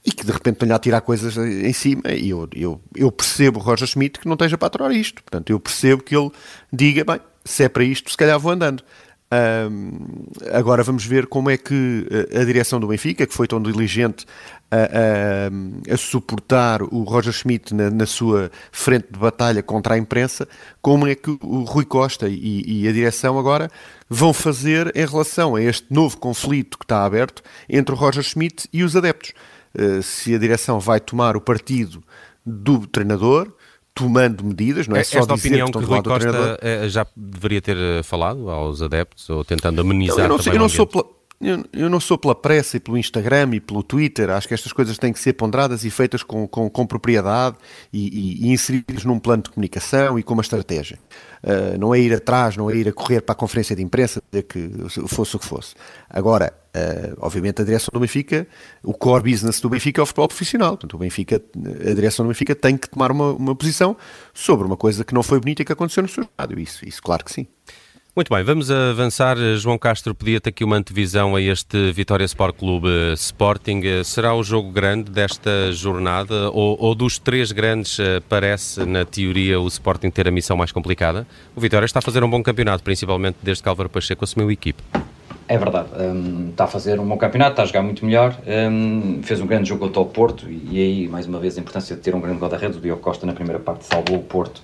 e 0.08 0.12
que 0.12 0.26
de 0.26 0.32
repente 0.32 0.54
estão-lhe 0.54 0.74
a 0.74 0.80
tirar 0.80 1.02
coisas 1.02 1.36
em 1.36 1.74
cima. 1.74 2.04
E 2.14 2.30
eu, 2.30 2.48
eu, 2.56 2.82
eu 2.96 3.12
percebo 3.12 3.60
Roger 3.60 3.86
Schmidt 3.86 4.20
que 4.20 4.26
não 4.26 4.36
esteja 4.36 4.58
para 4.58 4.68
aturar 4.68 4.92
isto. 4.94 5.22
Portanto, 5.22 5.50
eu 5.50 5.60
percebo 5.60 6.02
que 6.02 6.16
ele 6.16 6.32
diga: 6.72 7.04
bem, 7.04 7.20
se 7.44 7.66
é 7.66 7.70
para 7.70 7.84
isto, 7.84 8.10
se 8.10 8.16
calhar 8.16 8.40
vou 8.40 8.54
andando. 8.54 8.82
Um, 9.30 10.26
agora 10.54 10.82
vamos 10.84 11.06
ver 11.06 11.28
como 11.28 11.50
é 11.50 11.58
que 11.58 12.08
a, 12.34 12.40
a, 12.40 12.46
direção 12.46 12.80
do 12.80 12.88
Benfica, 12.88 13.28
que 13.28 13.34
foi 13.34 13.46
tão 13.46 13.62
diligente 13.62 14.26
a, 14.72 14.78
a, 14.78 15.94
a 15.94 15.98
suportar 15.98 16.82
o 16.82 17.04
Roger 17.04 17.34
Schmidt 17.34 17.76
na, 17.76 17.90
na, 17.90 18.06
sua 18.06 18.50
frente 18.72 19.08
de 19.12 19.20
batalha 19.20 19.62
contra 19.62 19.96
a 19.96 19.98
imprensa, 19.98 20.48
como 20.82 21.06
é 21.06 21.14
que 21.14 21.30
o 21.42 21.64
Rui 21.64 21.84
Costa 21.84 22.30
e, 22.30 22.64
e, 22.66 22.88
a 22.88 22.92
direção 22.94 23.38
agora 23.38 23.70
vão 24.10 24.32
fazer 24.32 24.96
em 24.96 25.06
relação 25.06 25.58
a 25.58 25.62
este 25.62 25.94
novo 25.94 26.16
conflito 26.16 26.78
que 26.78 26.86
está 26.86 27.04
aberto 27.04 27.44
entre 27.68 27.94
o 27.94 27.98
Roger 27.98 28.24
Schmidt 28.24 28.70
e 28.72 28.82
os 28.82 28.96
adeptos. 28.96 29.34
Eh, 29.78 30.02
se 30.02 30.34
a 30.34 30.40
direção 30.40 30.80
vai 30.80 31.00
tomar 31.00 31.38
o 31.38 31.42
partido 31.42 32.04
do 32.44 32.88
treinador, 32.88 33.54
tomando 33.94 34.44
medidas, 34.44 34.88
não 34.88 34.96
é, 34.96 35.02
é 35.02 35.04
só 35.04 35.20
Esta 35.20 35.36
dizer 35.36 35.50
opinião 35.50 35.68
que, 35.68 35.80
que 35.80 35.86
Rui 35.86 36.02
Costa 36.02 36.60
eh, 36.62 36.90
já 36.90 37.06
deveria 37.16 37.62
ter 37.62 37.78
eh, 37.78 38.04
falado 38.04 38.50
aos 38.50 38.82
adeptos 38.82 39.30
ou 39.30 39.46
tentando 39.46 39.82
amenizar 39.82 40.26
eu 40.26 40.30
não, 40.30 40.40
eu 40.40 40.60
não 40.60 40.70
sou 40.70 40.88
Eu, 41.40 41.64
eu, 41.72 41.88
não 41.88 42.00
sou 42.00 42.18
pela 42.18 42.34
pressa 42.34 42.78
e 42.78 42.80
pelo 42.80 42.98
Instagram 42.98 43.52
e 43.54 43.60
pelo 43.60 43.84
Twitter. 43.84 44.32
Acho 44.32 44.48
que 44.48 44.56
estas 44.56 44.74
coisas 44.74 44.98
têm 44.98 45.14
que 45.14 45.20
ser 45.20 45.34
ponderadas 45.34 45.86
e 45.86 45.92
feitas 45.92 46.24
com, 46.24 46.48
com, 46.48 46.68
com 46.68 46.88
propriedade 46.88 47.56
e, 47.94 48.08
e, 48.08 48.48
e, 48.48 48.52
inseridas 48.52 49.04
num 49.04 49.20
plano 49.20 49.44
de 49.44 49.52
comunicação 49.52 50.18
e 50.18 50.24
com 50.24 50.34
uma 50.34 50.42
estratégia. 50.42 50.98
Uh, 51.44 51.78
não 51.78 51.94
é 51.94 52.00
ir 52.00 52.12
atrás, 52.12 52.58
não 52.58 52.72
é 52.72 52.76
ir 52.76 52.88
a 52.88 52.92
correr 52.92 53.22
para 53.22 53.34
a 53.34 53.36
conferência 53.36 53.76
de 53.76 53.84
imprensa, 53.84 54.20
que 54.50 54.72
fosse 55.08 55.36
o 55.36 55.40
que 55.40 55.46
fosse. 55.46 55.76
Agora, 56.10 56.52
uh, 56.78 57.18
obviamente, 57.20 57.62
a 57.62 57.66
direção 57.66 57.90
do 57.94 58.00
Benfica, 58.00 58.48
o 58.84 58.94
core 58.94 59.32
business 59.32 59.60
do 59.60 59.70
Benfica 59.70 60.02
é 60.02 60.04
o 60.04 60.06
futebol 60.06 60.28
profissional. 60.28 60.72
Portanto, 60.72 60.94
o 60.94 60.98
Benfica, 60.98 61.42
a 61.82 61.94
direção 61.94 62.26
do 62.26 62.30
Benfica 62.30 62.56
tem 62.56 62.78
que 62.78 62.90
tomar 62.90 63.12
uma, 63.12 63.34
uma 63.34 63.56
posição 63.56 63.96
sobre 64.34 64.66
uma 64.66 64.78
coisa 64.78 65.04
que 65.04 65.14
não 65.14 65.24
foi 65.24 65.40
bonita 65.40 65.62
e 65.62 65.66
que 65.66 65.74
aconteceu 65.74 66.04
no 66.04 66.10
seu 66.10 66.24
estádio. 66.24 66.60
Isso, 66.60 66.88
isso, 66.88 67.02
claro 67.02 67.24
que 67.24 67.32
sim. 67.32 67.48
Muito 68.18 68.34
bem, 68.34 68.44
vamos 68.44 68.72
avançar. 68.72 69.38
João 69.58 69.78
Castro 69.78 70.16
pedia-te 70.16 70.50
aqui 70.50 70.64
uma 70.64 70.76
antevisão 70.76 71.36
a 71.36 71.40
este 71.40 71.92
Vitória 71.92 72.26
Sport 72.26 72.58
Clube 72.58 72.88
Sporting. 73.14 73.84
Será 74.04 74.34
o 74.34 74.42
jogo 74.42 74.72
grande 74.72 75.12
desta 75.12 75.72
jornada 75.72 76.50
ou, 76.50 76.76
ou, 76.80 76.96
dos 76.96 77.20
três 77.20 77.52
grandes 77.52 78.00
eh, 78.00 78.20
parece, 78.28 78.84
na 78.88 79.06
teoria, 79.06 79.60
o 79.60 79.68
Sporting 79.68 80.10
ter 80.10 80.28
a 80.28 80.32
missão 80.32 80.58
mais 80.58 80.72
complicada? 80.72 81.28
O 81.56 81.62
Vitória 81.62 81.86
está 81.86 82.00
a 82.00 82.02
fazer 82.02 82.24
um 82.24 82.30
bom 82.30 82.42
campeonato, 82.42 82.84
principalmente 82.84 83.38
desde 83.44 83.62
que 83.62 83.70
Álvaro 83.70 83.88
Pacheco 83.88 84.24
assumiu 84.24 84.50
a 84.50 84.54
equipe. 84.54 84.82
É 85.50 85.58
verdade, 85.58 85.88
um, 85.98 86.50
está 86.50 86.66
a 86.66 86.68
fazer 86.68 87.00
um 87.00 87.08
bom 87.08 87.18
campeonato, 87.18 87.52
está 87.52 87.64
a 87.64 87.66
jogar 87.66 87.82
muito 87.82 88.06
melhor, 88.06 88.38
um, 88.70 89.22
fez 89.24 89.40
um 89.40 89.48
grande 89.48 89.70
jogo 89.70 89.86
contra 89.86 90.02
o 90.02 90.06
Porto 90.06 90.46
e, 90.50 90.78
aí, 90.78 91.08
mais 91.08 91.26
uma 91.26 91.40
vez, 91.40 91.58
a 91.58 91.62
importância 91.62 91.96
de 91.96 92.02
ter 92.02 92.14
um 92.14 92.20
grande 92.20 92.38
guarda-redes. 92.38 92.78
O 92.78 92.82
Diogo 92.82 93.02
Costa, 93.02 93.26
na 93.26 93.32
primeira 93.32 93.58
parte, 93.58 93.86
salvou 93.86 94.18
o 94.18 94.24
Porto, 94.24 94.62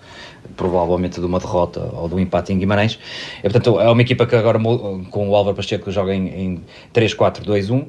provavelmente 0.58 1.22
de 1.22 1.26
uma 1.26 1.40
derrota 1.40 1.90
ou 1.94 2.10
de 2.10 2.16
um 2.16 2.20
empate 2.20 2.52
em 2.52 2.60
Guimarães. 2.60 3.00
E, 3.40 3.44
portanto, 3.44 3.80
é 3.80 3.90
uma 3.90 4.02
equipa 4.02 4.26
que 4.26 4.36
agora, 4.36 4.60
com 4.60 5.30
o 5.30 5.36
Álvaro 5.36 5.56
Pacheco, 5.56 5.90
joga 5.90 6.14
em, 6.14 6.28
em 6.28 6.62
3-4-2-1. 6.94 7.86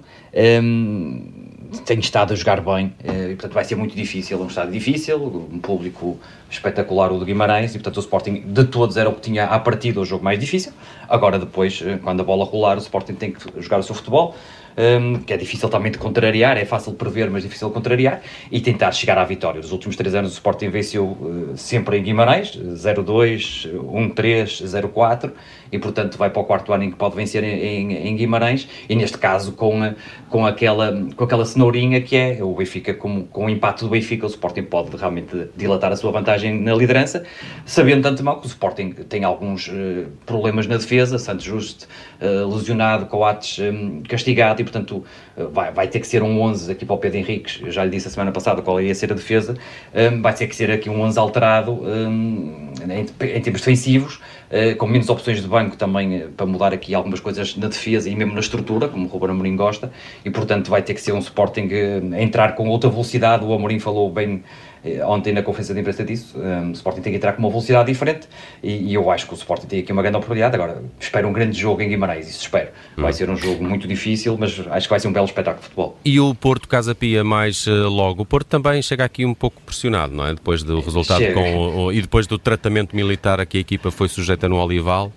Um, 0.63 1.45
tem 1.85 1.99
estado 1.99 2.33
a 2.33 2.37
jogar 2.37 2.61
bem 2.61 2.93
eh, 3.03 3.31
e, 3.31 3.35
portanto, 3.35 3.55
vai 3.55 3.65
ser 3.65 3.75
muito 3.75 3.97
difícil. 3.97 4.39
É 4.39 4.43
um 4.43 4.47
estado 4.47 4.71
difícil, 4.71 5.49
um 5.53 5.59
público 5.59 6.19
espetacular, 6.55 7.13
o 7.13 7.19
do 7.19 7.25
Guimarães, 7.25 7.75
e, 7.75 7.79
portanto, 7.79 7.97
o 7.97 8.01
Sporting 8.01 8.43
de 8.47 8.65
todos 8.65 8.97
era 8.97 9.09
o 9.09 9.15
que 9.15 9.21
tinha 9.21 9.45
à 9.45 9.59
partida 9.59 10.01
o 10.01 10.05
jogo 10.05 10.25
mais 10.25 10.39
difícil. 10.39 10.73
Agora, 11.09 11.39
depois, 11.39 11.83
eh, 11.85 11.99
quando 12.03 12.21
a 12.21 12.25
bola 12.25 12.45
rolar, 12.45 12.77
o 12.77 12.81
Sporting 12.81 13.15
tem 13.15 13.33
que 13.33 13.61
jogar 13.61 13.79
o 13.79 13.83
seu 13.83 13.95
futebol 13.95 14.35
um, 14.77 15.21
que 15.21 15.33
é 15.33 15.37
difícil 15.37 15.69
também 15.69 15.91
de 15.91 15.99
contrariar, 15.99 16.57
é 16.57 16.65
fácil 16.65 16.93
prever, 16.95 17.31
mas 17.31 17.43
difícil 17.43 17.69
de 17.69 17.75
contrariar, 17.75 18.23
e 18.51 18.61
tentar 18.61 18.93
chegar 18.93 19.19
à 19.19 19.25
vitória. 19.25 19.61
Nos 19.61 19.73
últimos 19.73 19.97
três 19.97 20.15
anos 20.15 20.33
o 20.33 20.35
Sporting 20.35 20.69
venceu 20.69 21.05
uh, 21.05 21.57
sempre 21.57 21.99
em 21.99 22.03
Guimarães, 22.03 22.57
0-2, 22.57 23.71
1-3, 23.73 24.65
0-4, 24.65 25.33
e 25.71 25.79
portanto 25.79 26.19
vai 26.19 26.31
para 26.31 26.43
o 26.43 26.45
quarto 26.45 26.73
ano 26.73 26.85
em 26.85 26.91
que 26.91 26.97
pode 26.97 27.17
vencer 27.17 27.43
em, 27.43 27.93
em, 27.93 28.09
em 28.09 28.17
Guimarães, 28.17 28.69
e 28.89 28.95
neste 28.95 29.19
caso 29.19 29.53
com, 29.53 29.95
com, 30.29 30.47
aquela, 30.47 30.93
com 31.17 31.25
aquela 31.25 31.45
cenourinha 31.45 32.01
que 32.01 32.17
é 32.17 32.39
o 32.43 32.55
Benfica, 32.55 32.95
com, 32.95 33.25
com 33.27 33.47
o 33.47 33.51
empate 33.51 33.85
do 33.85 33.91
Benfica, 33.91 34.27
o 34.27 34.29
Sporting 34.29 34.63
pode 34.63 34.97
realmente 34.97 35.49
dilatar 35.57 35.93
a 35.93 35.97
sua 35.97 36.11
vantagem 36.11 36.44
na 36.53 36.75
liderança, 36.75 37.25
sabendo 37.65 38.03
de 38.03 38.09
antemão 38.09 38.39
que 38.39 38.47
o 38.47 38.49
Sporting 38.49 38.91
tem 39.09 39.25
alguns 39.25 39.69
uh, 39.69 40.07
problemas 40.27 40.67
na 40.67 40.77
defesa, 40.77 41.19
Santos 41.19 41.45
Justo 41.45 41.87
uh, 42.21 42.55
lesionado, 42.55 43.07
Coates 43.07 43.59
um, 43.59 44.03
castigado, 44.03 44.61
e 44.61 44.65
portanto 44.65 45.05
uh, 45.37 45.49
vai, 45.49 45.73
vai 45.73 45.89
ter 45.89 46.01
que 46.01 46.07
ser 46.07 46.23
um 46.23 46.41
11 46.41 46.73
aqui 46.73 46.85
para 46.85 46.95
o 46.95 46.99
Pedro 46.99 47.19
Henriques, 47.19 47.61
já 47.73 47.85
lhe 47.85 47.91
disse 47.91 48.09
a 48.09 48.11
semana 48.11 48.33
passada 48.33 48.63
qual 48.63 48.81
ia 48.81 48.95
ser 48.95 49.13
a 49.13 49.15
defesa, 49.15 49.57
um, 49.95 50.23
vai 50.23 50.35
ter 50.35 50.47
que 50.47 50.57
ser 50.57 50.71
aqui 50.71 50.89
um 50.91 51.01
11 51.01 51.19
alterado 51.19 51.73
um, 51.73 52.73
em, 52.89 53.01
em 53.01 53.41
termos 53.41 53.61
defensivos, 53.61 54.21
uh, 54.51 54.77
com 54.77 54.87
menos 54.87 55.09
opções 55.09 55.41
de 55.41 55.49
banco 55.49 55.77
também 55.77 56.29
para 56.37 56.47
mudar 56.47 56.73
aqui 56.73 56.95
algumas 56.95 57.21
coisas 57.21 57.57
na 57.57 57.69
defesa 57.69 58.09
e 58.09 58.15
mesmo 58.15 58.35
na 58.35 58.41
estrutura, 58.41 58.89
como 58.89 59.07
o 59.07 59.09
Ruben 59.09 59.31
Amorim 59.31 59.57
gosta, 59.57 59.91
e 60.25 60.31
portanto 60.31 60.71
vai 60.71 60.83
ter 60.83 60.95
que 60.95 61.01
ser 61.01 61.13
um 61.13 61.19
Sporting 61.19 61.69
a 62.15 62.23
entrar 62.23 62.55
com 62.55 62.69
outra 62.69 62.91
velocidade, 62.91 63.45
o 63.45 63.53
Amorim 63.53 63.79
falou 63.79 64.11
bem 64.11 64.35
eh, 64.35 64.74
ontem 65.07 65.33
na 65.33 65.43
conferência 65.43 65.75
de 65.75 65.81
imprensa 65.81 66.05
disso, 66.05 66.39
um, 66.39 66.71
o 66.71 66.73
Sporting 66.73 67.01
tem 67.01 67.13
que 67.13 67.17
entrar 67.17 67.33
com 67.33 67.41
uma 67.41 67.49
velocidade 67.49 67.91
diferente 67.91 68.29
e, 68.63 68.91
e, 68.91 68.95
eu 68.95 69.11
acho 69.11 69.27
que 69.27 69.33
o 69.33 69.37
Sporting 69.37 69.67
tem 69.67 69.81
aqui 69.81 69.93
uma 69.93 70.03
grande 70.03 70.17
oportunidade. 70.17 70.55
Agora, 70.55 70.83
espero 71.01 71.29
um 71.29 71.33
grande 71.33 71.59
jogo 71.59 71.81
em 71.83 71.89
Guimarães, 71.89 72.29
isso 72.29 72.43
espero. 72.43 72.69
Vai 72.97 73.11
hum. 73.11 73.15
ser 73.15 73.31
um 73.31 73.37
jogo 73.37 73.65
muito 73.65 73.89
difícil, 73.89 74.37
mas 74.39 74.61
acho 74.71 74.87
que 74.87 74.91
vai 74.91 75.01
ser 75.01 75.09
um 75.09 75.13
belo 75.13 75.27
espetáculo 75.27 75.61
de 75.61 75.65
futebol. 75.65 75.99
E 76.05 76.21
o 76.21 76.35
Porto 76.35 76.69
Casa 76.69 76.95
Pia 76.95 77.25
mais 77.25 77.67
uh, 77.67 77.89
logo. 77.89 78.23
O 78.23 78.27
Porto 78.27 78.47
também 78.47 78.83
chega 78.83 79.05
aqui 79.05 79.25
um 79.25 79.35
pouco 79.35 79.61
pressionado, 79.63 80.15
não 80.15 80.27
é? 80.27 80.35
Depois 80.35 80.63
do 80.63 80.81
resultado 80.81 81.25
com, 81.33 81.87
o, 81.87 81.93
e 81.93 82.01
depois 82.01 82.27
do 82.27 82.39
tratamento 82.39 82.95
militar 82.95 83.41
a 83.41 83.47
que 83.47 83.59
a 83.59 83.61
equipa 83.61 83.91
foi 83.91 84.09
sujeita 84.09 84.49
no 84.49 84.57
Olival. 84.57 85.13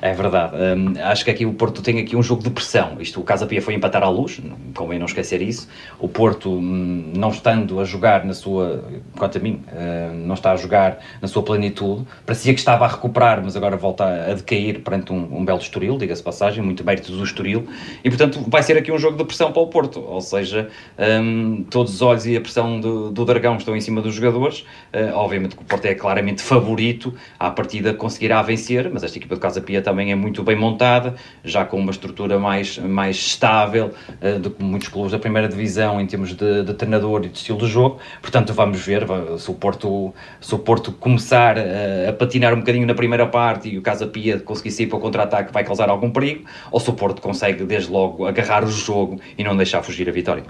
É 0.00 0.12
verdade. 0.12 0.54
Um, 0.56 1.02
acho 1.02 1.24
que 1.24 1.30
aqui 1.30 1.46
o 1.46 1.54
Porto 1.54 1.80
tem 1.80 1.98
aqui 1.98 2.14
um 2.14 2.22
jogo 2.22 2.42
de 2.42 2.50
pressão. 2.50 2.96
Isto, 3.00 3.20
o 3.20 3.24
Casa 3.24 3.46
Pia 3.46 3.62
foi 3.62 3.74
empatar 3.74 4.02
à 4.02 4.08
luz, 4.08 4.40
convém 4.74 4.98
não 4.98 5.06
esquecer 5.06 5.40
isso. 5.40 5.68
O 5.98 6.06
Porto, 6.06 6.50
hum, 6.50 7.12
não 7.16 7.30
estando 7.30 7.80
a 7.80 7.84
jogar 7.84 8.24
na 8.24 8.34
sua, 8.34 8.84
quanto 9.16 9.38
a 9.38 9.40
mim, 9.40 9.62
uh, 9.68 10.14
não 10.14 10.34
está 10.34 10.52
a 10.52 10.56
jogar 10.56 10.98
na 11.20 11.26
sua 11.26 11.42
plenitude, 11.42 12.04
parecia 12.26 12.52
que 12.52 12.60
estava 12.60 12.84
a 12.84 12.88
recuperar, 12.88 13.40
mas 13.42 13.56
agora 13.56 13.76
volta 13.76 14.04
a, 14.04 14.34
decair 14.34 14.80
perante 14.80 15.12
um, 15.12 15.38
um 15.38 15.44
belo 15.44 15.60
Estoril, 15.60 15.96
diga-se 15.96 16.22
passagem, 16.22 16.62
muito 16.62 16.84
mérito 16.84 17.10
do 17.12 17.24
Estoril, 17.24 17.66
e 18.04 18.10
portanto 18.10 18.44
vai 18.48 18.62
ser 18.62 18.76
aqui 18.76 18.92
um 18.92 18.98
jogo 18.98 19.16
de 19.16 19.24
pressão 19.24 19.50
para 19.50 19.62
o 19.62 19.66
Porto, 19.68 20.00
ou 20.00 20.20
seja, 20.20 20.68
um, 20.98 21.64
todos 21.70 21.94
os 21.94 22.02
olhos 22.02 22.26
e 22.26 22.36
a 22.36 22.40
pressão 22.40 22.78
do, 22.80 23.10
do 23.10 23.24
Dragão 23.24 23.56
estão 23.56 23.74
em 23.74 23.80
cima 23.80 24.02
dos 24.02 24.14
jogadores. 24.14 24.60
Uh, 24.92 25.14
obviamente 25.14 25.56
que 25.56 25.62
o 25.62 25.64
Porto 25.64 25.86
é 25.86 25.94
claramente 25.94 26.42
favorito 26.42 27.14
à 27.38 27.50
partida 27.50 27.94
conseguirá 27.94 28.42
vencer, 28.42 28.90
mas 28.92 29.02
esta 29.02 29.16
equipa 29.16 29.34
de 29.34 29.40
Casa 29.40 29.60
Pia 29.60 29.85
também 29.86 30.10
é 30.10 30.16
muito 30.16 30.42
bem 30.42 30.56
montada, 30.56 31.14
já 31.44 31.64
com 31.64 31.78
uma 31.78 31.92
estrutura 31.92 32.40
mais, 32.40 32.76
mais 32.76 33.14
estável 33.14 33.92
uh, 34.20 34.40
do 34.40 34.50
que 34.50 34.60
muitos 34.60 34.88
clubes 34.88 35.12
da 35.12 35.18
primeira 35.18 35.48
divisão 35.48 36.00
em 36.00 36.06
termos 36.08 36.34
de, 36.34 36.64
de, 36.64 36.74
treinador 36.74 37.24
e 37.24 37.28
de 37.28 37.38
estilo 37.38 37.58
de 37.58 37.68
jogo. 37.68 38.00
Portanto, 38.20 38.52
vamos 38.52 38.84
ver 38.84 39.06
se 39.38 39.48
o 39.48 39.54
Porto, 39.54 40.12
se 40.40 40.52
o 40.52 40.58
Porto 40.58 40.90
começar 40.90 41.56
uh, 41.56 42.08
a 42.08 42.12
patinar 42.12 42.52
um 42.52 42.58
bocadinho 42.58 42.84
na 42.84 42.94
primeira 42.94 43.28
parte 43.28 43.68
e 43.68 43.78
o 43.78 43.82
Casa 43.82 44.08
Pia 44.08 44.40
conseguir 44.40 44.72
sair 44.72 44.88
para 44.88 44.98
o 44.98 45.00
contra-ataque 45.00 45.52
vai 45.52 45.62
causar 45.62 45.88
algum 45.88 46.10
perigo, 46.10 46.44
ou 46.72 46.80
se 46.80 46.90
o 46.90 46.92
Porto 46.92 47.22
consegue 47.22 47.62
desde 47.62 47.88
logo 47.88 48.26
agarrar 48.26 48.64
o 48.64 48.68
jogo 48.68 49.20
e 49.38 49.44
não 49.44 49.56
deixar 49.56 49.84
fugir 49.84 50.08
a 50.08 50.12
vitória. 50.12 50.42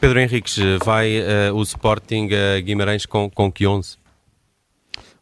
Pedro 0.00 0.18
Henriques, 0.18 0.58
vai 0.84 1.20
uh, 1.20 1.54
o 1.54 1.62
Sporting 1.62 2.28
Guimarães 2.64 3.06
com, 3.06 3.30
com 3.30 3.52
que 3.52 3.64
11? 3.64 4.01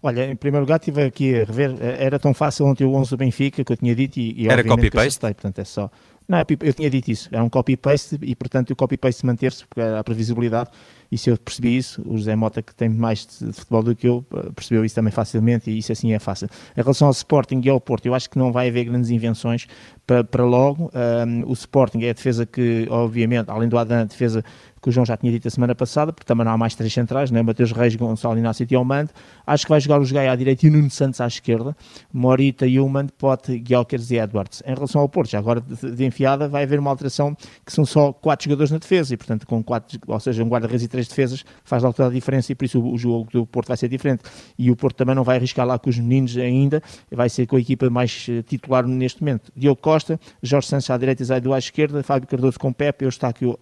Olha, 0.03 0.31
em 0.31 0.37
primeiro 0.37 0.65
lugar 0.65 0.79
estive 0.79 1.03
aqui 1.03 1.35
a 1.35 1.45
rever, 1.45 1.77
eh, 1.81 2.05
era 2.05 2.19
tão 2.19 2.33
fácil 2.33 2.67
ontem 2.67 2.85
o 2.85 2.95
11 2.95 3.11
do 3.11 3.17
Benfica 3.19 3.63
que 3.63 3.73
eu 3.73 3.77
tinha 3.77 3.95
dito 3.95 4.19
e, 4.19 4.45
e 4.45 4.49
Era 4.49 4.65
copy-paste? 4.65 5.21
Portanto 5.21 5.59
é 5.59 5.65
só... 5.65 5.91
Não, 6.27 6.39
é 6.39 6.47
eu 6.61 6.73
tinha 6.73 6.89
dito 6.89 7.11
isso, 7.11 7.29
era 7.33 7.43
um 7.43 7.49
copy-paste 7.49 8.17
e 8.23 8.37
portanto 8.37 8.71
o 8.71 8.77
copy-paste 8.77 9.27
manter-se 9.27 9.67
porque 9.67 9.81
era 9.81 9.99
a 9.99 10.05
previsibilidade 10.05 10.71
e 11.11 11.19
se 11.19 11.29
eu 11.29 11.37
percebi 11.37 11.77
isso, 11.77 12.01
o 12.07 12.17
José 12.17 12.37
Mota 12.37 12.63
que 12.63 12.73
tem 12.73 12.89
mais 12.89 13.27
de, 13.27 13.53
futebol 13.53 13.83
do 13.83 13.97
que 13.97 14.07
eu, 14.07 14.25
eh, 14.33 14.51
percebeu 14.55 14.85
isso 14.85 14.95
também 14.95 15.11
facilmente 15.11 15.69
e 15.69 15.79
isso 15.79 15.91
assim 15.91 16.13
é 16.13 16.21
fácil. 16.21 16.49
Em 16.77 16.81
relação 16.81 17.09
ao 17.09 17.13
Sporting 17.13 17.61
e 17.65 17.69
ao 17.69 17.81
Porto, 17.81 18.07
eu 18.07 18.15
acho 18.15 18.31
que 18.31 18.39
não 18.39 18.53
vai 18.53 18.69
haver 18.69 18.85
grandes 18.85 19.11
invenções 19.11 19.67
para, 20.07 20.23
para 20.23 20.45
logo. 20.45 20.91
Um, 20.95 21.51
o 21.51 21.53
Sporting 21.53 22.05
é 22.05 22.11
a 22.11 22.13
defesa 22.13 22.47
que, 22.47 22.87
obviamente, 22.89 23.51
além 23.51 23.69
do 23.69 23.77
Adam, 23.77 24.03
a 24.03 24.05
defesa 24.05 24.45
que 24.81 24.88
o 24.88 24.93
João 24.93 25.05
já 25.05 25.16
tinha 25.16 25.31
dito 25.31 25.47
a 25.47 25.51
semana 25.51 25.75
passada, 25.75 26.12
porque 26.12 26.27
também 26.27 26.45
não 26.45 26.53
há 26.53 26.59
mais 26.59 26.75
três 26.75 26.93
centrais, 26.93 27.31
né? 27.31 27.43
Mateus 27.43 27.73
Reis, 27.73 27.95
Gonçalo 27.95 28.38
Inácio 28.38 28.62
e 28.62 28.66
Tiomande. 28.66 29.11
Acho 29.47 29.66
que 29.66 29.71
vai 29.71 29.81
jogar 29.81 30.01
os 30.01 30.11
Gaia 30.11 30.33
à 30.33 30.37
direita 30.37 30.66
e 30.66 30.71
o 30.71 30.73
Nuno 30.73 30.90
Santos 30.90 31.21
à 31.21 31.27
esquerda. 31.27 31.77
Morita, 32.12 32.66
Human, 32.66 33.09
Pote, 33.19 33.59
Guilkers 33.59 34.11
e 34.11 34.16
Edwards. 34.16 34.62
Em 34.66 34.75
relação 34.75 35.01
ao 35.03 35.09
Porto, 35.09 35.31
já 35.31 35.38
agora 35.38 35.61
de, 35.61 36.05
enfiada, 36.05 36.49
vai 36.49 36.62
haver 36.62 36.79
uma 36.79 36.90
alteração 36.90 37.37
que 37.64 37.73
são 37.73 37.85
só 37.85 38.12
quatro 38.12 38.45
jogadores 38.45 38.71
na 38.71 38.79
defesa 38.79 39.12
e, 39.12 39.16
portanto, 39.16 39.47
com 39.47 39.62
quatro, 39.62 39.99
ou 40.07 40.21
seja, 40.21 40.43
um 40.43 40.49
guarda-redes 40.49 40.85
e 40.85 40.88
três 40.88 41.07
defesas, 41.09 41.45
faz 41.64 41.83
toda 41.83 42.07
a 42.07 42.11
diferença 42.11 42.53
e 42.53 42.55
por 42.55 42.64
isso 42.64 42.81
o, 42.81 42.97
jogo 42.97 43.29
do 43.31 43.47
Porto 43.47 43.69
vai 43.69 43.77
ser 43.77 43.88
diferente. 43.88 44.23
E 44.59 44.71
o 44.71 44.77
Porto 44.77 44.97
também 44.97 45.14
não 45.14 45.25
vai 45.25 45.37
arriscar 45.37 45.66
lá 45.66 45.79
com 45.79 45.90
os 45.90 45.99
meninos 45.99 46.37
ainda, 46.37 46.83
vai 47.11 47.29
ser 47.29 47.47
com 47.47 47.57
a 47.57 47.61
equipa 47.61 47.90
mais 47.90 48.27
eh, 48.29 48.43
titular 48.43 48.87
neste 48.87 49.23
momento. 49.23 49.53
Diogo 49.55 49.81
Costa, 49.81 50.19
Jorge 50.43 50.69
Santos 50.69 50.88
à 50.88 50.97
direita 50.97 51.23
e 51.23 51.27
Zaido 51.27 51.53
à 51.53 51.59
esquerda, 51.59 52.03
Fábio 52.03 52.29
Cardoso 52.29 52.59
com 52.59 52.73
Pepe, 52.73 53.05
eu 53.05 53.09
está 53.09 53.29
aqui 53.29 53.45
o 53.45 53.59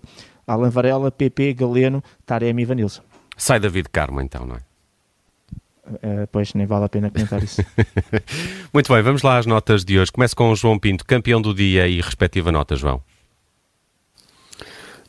Alan 0.48 0.70
Varela, 0.70 1.10
PP, 1.10 1.52
Galeno, 1.52 2.02
Taremi 2.24 2.62
e 2.62 2.64
Vanilson. 2.64 3.02
Sai 3.36 3.60
David 3.60 3.88
Carmo 3.90 4.20
então, 4.20 4.46
não 4.46 4.56
é? 4.56 4.60
Uh, 5.88 6.28
pois 6.32 6.52
nem 6.54 6.66
vale 6.66 6.86
a 6.86 6.88
pena 6.88 7.10
comentar 7.10 7.42
isso. 7.42 7.62
Muito 8.72 8.92
bem, 8.92 9.02
vamos 9.02 9.22
lá 9.22 9.38
às 9.38 9.46
notas 9.46 9.84
de 9.84 9.98
hoje. 9.98 10.10
Começo 10.10 10.34
com 10.34 10.50
o 10.50 10.56
João 10.56 10.78
Pinto, 10.78 11.04
campeão 11.04 11.40
do 11.40 11.54
dia 11.54 11.86
e 11.86 12.00
respectiva 12.00 12.50
nota, 12.50 12.76
João. 12.76 13.02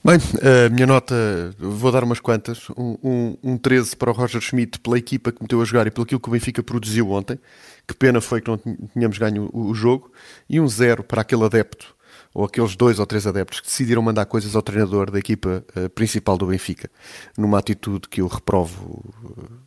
Bem, 0.02 0.15
a 0.15 0.69
minha 0.69 0.88
nota, 0.88 1.54
vou 1.60 1.91
dar 1.91 2.06
umas 2.06 2.21
quantas. 2.21 2.69
Um, 2.69 2.97
um, 3.04 3.38
um 3.43 3.58
13 3.58 3.97
para 3.97 4.10
o 4.10 4.13
Roger 4.13 4.39
Schmidt 4.39 4.80
pela 4.80 4.97
equipa 4.97 5.32
que 5.32 5.41
meteu 5.41 5.62
a 5.62 5.65
jogar 5.65 5.88
e 5.88 5.91
pelo 5.91 6.06
que 6.06 6.15
o 6.15 6.19
Benfica 6.19 6.63
produziu 6.63 7.12
ontem. 7.12 7.38
Que 7.86 7.93
pena 7.93 8.21
foi 8.21 8.39
que 8.39 8.49
não 8.49 8.58
tínhamos 8.93 9.17
ganho 9.17 9.49
o, 9.52 9.71
o 9.71 9.73
jogo. 9.73 10.10
E 10.49 10.60
um 10.60 10.67
0 10.67 11.04
para 11.04 11.21
aquele 11.21 11.43
adepto 11.43 11.93
ou 12.34 12.46
aqueles 12.46 12.76
dois 12.76 13.00
ou 13.00 13.06
três 13.06 13.26
adeptos 13.26 13.60
que 13.60 13.68
decidiram 13.68 14.02
mandar 14.02 14.26
coisas 14.26 14.56
ao 14.56 14.62
treinador 14.62 15.12
da 15.12 15.20
equipa 15.20 15.63
uh, 15.76 15.89
principal 15.89 16.38
do 16.38 16.46
Benfica, 16.48 16.89
numa 17.38 17.60
atitude 17.60 18.08
que 18.08 18.22
eu 18.22 18.28
reprovo 18.28 19.04
uh, 19.24 19.60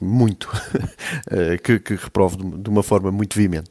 muito, 0.00 0.44
uh, 0.44 1.60
que, 1.62 1.78
que, 1.78 1.94
reprovo 1.94 2.36
de, 2.36 2.62
de, 2.62 2.70
uma 2.70 2.82
forma 2.82 3.10
muito 3.12 3.36
veemente. 3.36 3.70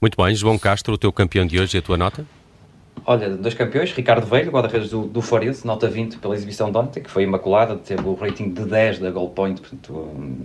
Muito 0.00 0.16
bem, 0.22 0.34
João 0.34 0.58
Castro, 0.58 0.94
o 0.94 0.98
teu 0.98 1.12
campeão 1.12 1.46
de 1.46 1.60
hoje 1.60 1.76
e 1.76 1.78
a 1.78 1.82
tua 1.82 1.98
nota? 1.98 2.26
Olha, 3.06 3.30
dois 3.30 3.54
campeões, 3.54 3.92
Ricardo 3.92 4.26
Velho, 4.26 4.50
guarda-redes 4.50 4.90
do, 4.90 5.02
do 5.02 5.20
nota 5.64 5.88
20 5.88 6.18
pela 6.18 6.34
exibição 6.34 6.70
de 6.70 6.76
ontem, 6.76 7.02
que 7.02 7.10
foi 7.10 7.22
imaculada, 7.22 7.76
teve 7.76 8.06
o 8.06 8.14
rating 8.14 8.50
de 8.50 8.64
10 8.64 8.98
da 8.98 9.10
Goal 9.10 9.30
Point, 9.30 9.60
portanto, 9.60 9.92
hum, 9.92 10.42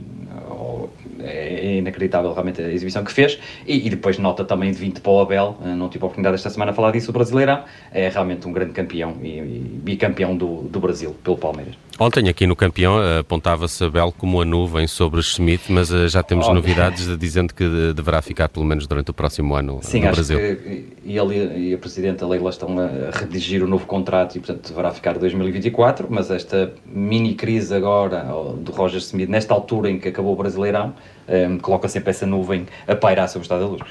é 1.20 1.78
inacreditável 1.78 2.32
realmente 2.32 2.62
a 2.62 2.72
exibição 2.72 3.04
que 3.04 3.12
fez, 3.12 3.38
e, 3.68 3.86
e, 3.86 3.90
depois 3.90 4.18
nota 4.18 4.46
também 4.46 4.72
de 4.72 4.78
20 4.78 5.02
para 5.02 5.12
o 5.12 5.20
Abel, 5.20 5.58
eh, 5.64 5.76
não 5.76 5.90
tive 5.90 6.04
a 6.04 6.08
oportunidade 6.08 6.36
esta 6.36 6.50
semana 6.50 6.72
de 6.72 6.76
falar 6.76 6.92
disso, 6.92 7.12
o 7.12 7.14
Brasileirão, 7.14 7.64
é 7.92 8.10
realmente 8.10 8.48
um 8.48 8.54
grande 8.54 8.72
campeão 8.72 9.18
e, 9.22 9.38
e 9.38 9.80
bicampeão 9.84 10.36
do, 10.36 10.64
do 10.64 10.80
Brasil, 10.80 11.16
pelo 11.24 11.38
Palmeiras. 11.38 11.76
Ontem 11.98 12.28
aqui 12.28 12.46
no 12.46 12.58
campeão 12.58 13.02
eh, 13.02 13.20
apontava-se 13.20 13.82
Abel 13.86 14.14
como 14.18 14.42
a 14.42 14.46
nuvem 14.46 14.86
sobre 14.86 15.22
Schmidt, 15.24 15.72
mas 15.72 15.92
uh, 15.92 16.10
já 16.10 16.22
temos 16.22 16.46
oh, 16.46 16.54
novidades 16.54 17.18
dizendo 17.18 17.54
que 17.54 17.94
deverá 17.94 18.22
ficar 18.22 18.50
pelo 18.50 18.66
menos 18.66 18.86
durante 18.86 19.12
o 19.12 19.14
próximo 19.14 19.56
ano 19.56 19.80
Sim, 19.82 20.02
no 20.02 20.08
acho 20.08 20.16
Brasil. 20.16 20.38
Que 20.38 20.86
ele 21.06 21.70
e 21.70 21.74
a 21.74 21.78
Presidenta 21.78 22.28
Leila 22.28 22.50
estão 22.50 22.78
a 22.78 23.18
redigir 23.18 23.64
o 23.64 23.68
novo 23.68 23.86
contrato 23.86 24.36
e 24.36 24.40
portanto 24.40 24.68
deverá 24.68 24.92
ficar 24.92 25.18
2024, 25.18 26.08
mas 26.10 26.30
esta 26.30 26.74
mini 26.86 27.34
crise 27.34 27.74
agora 27.74 28.26
do 28.58 28.74
Roger 28.74 29.00
Schmidt, 29.00 29.32
nesta 29.32 29.54
altura 29.54 29.90
em 29.90 29.98
que 29.98 30.10
acabou 30.10 30.34
o 30.34 30.36
Brasileirão, 30.36 30.94
um, 31.30 31.58
coloca 31.60 31.88
sempre 31.88 32.10
essa 32.10 32.26
nuvem 32.26 32.66
a 32.88 32.96
pairar 32.96 33.30
sobre 33.30 33.44
o 33.44 33.44
estado 33.44 33.62
da 33.62 33.68
luz. 33.68 33.82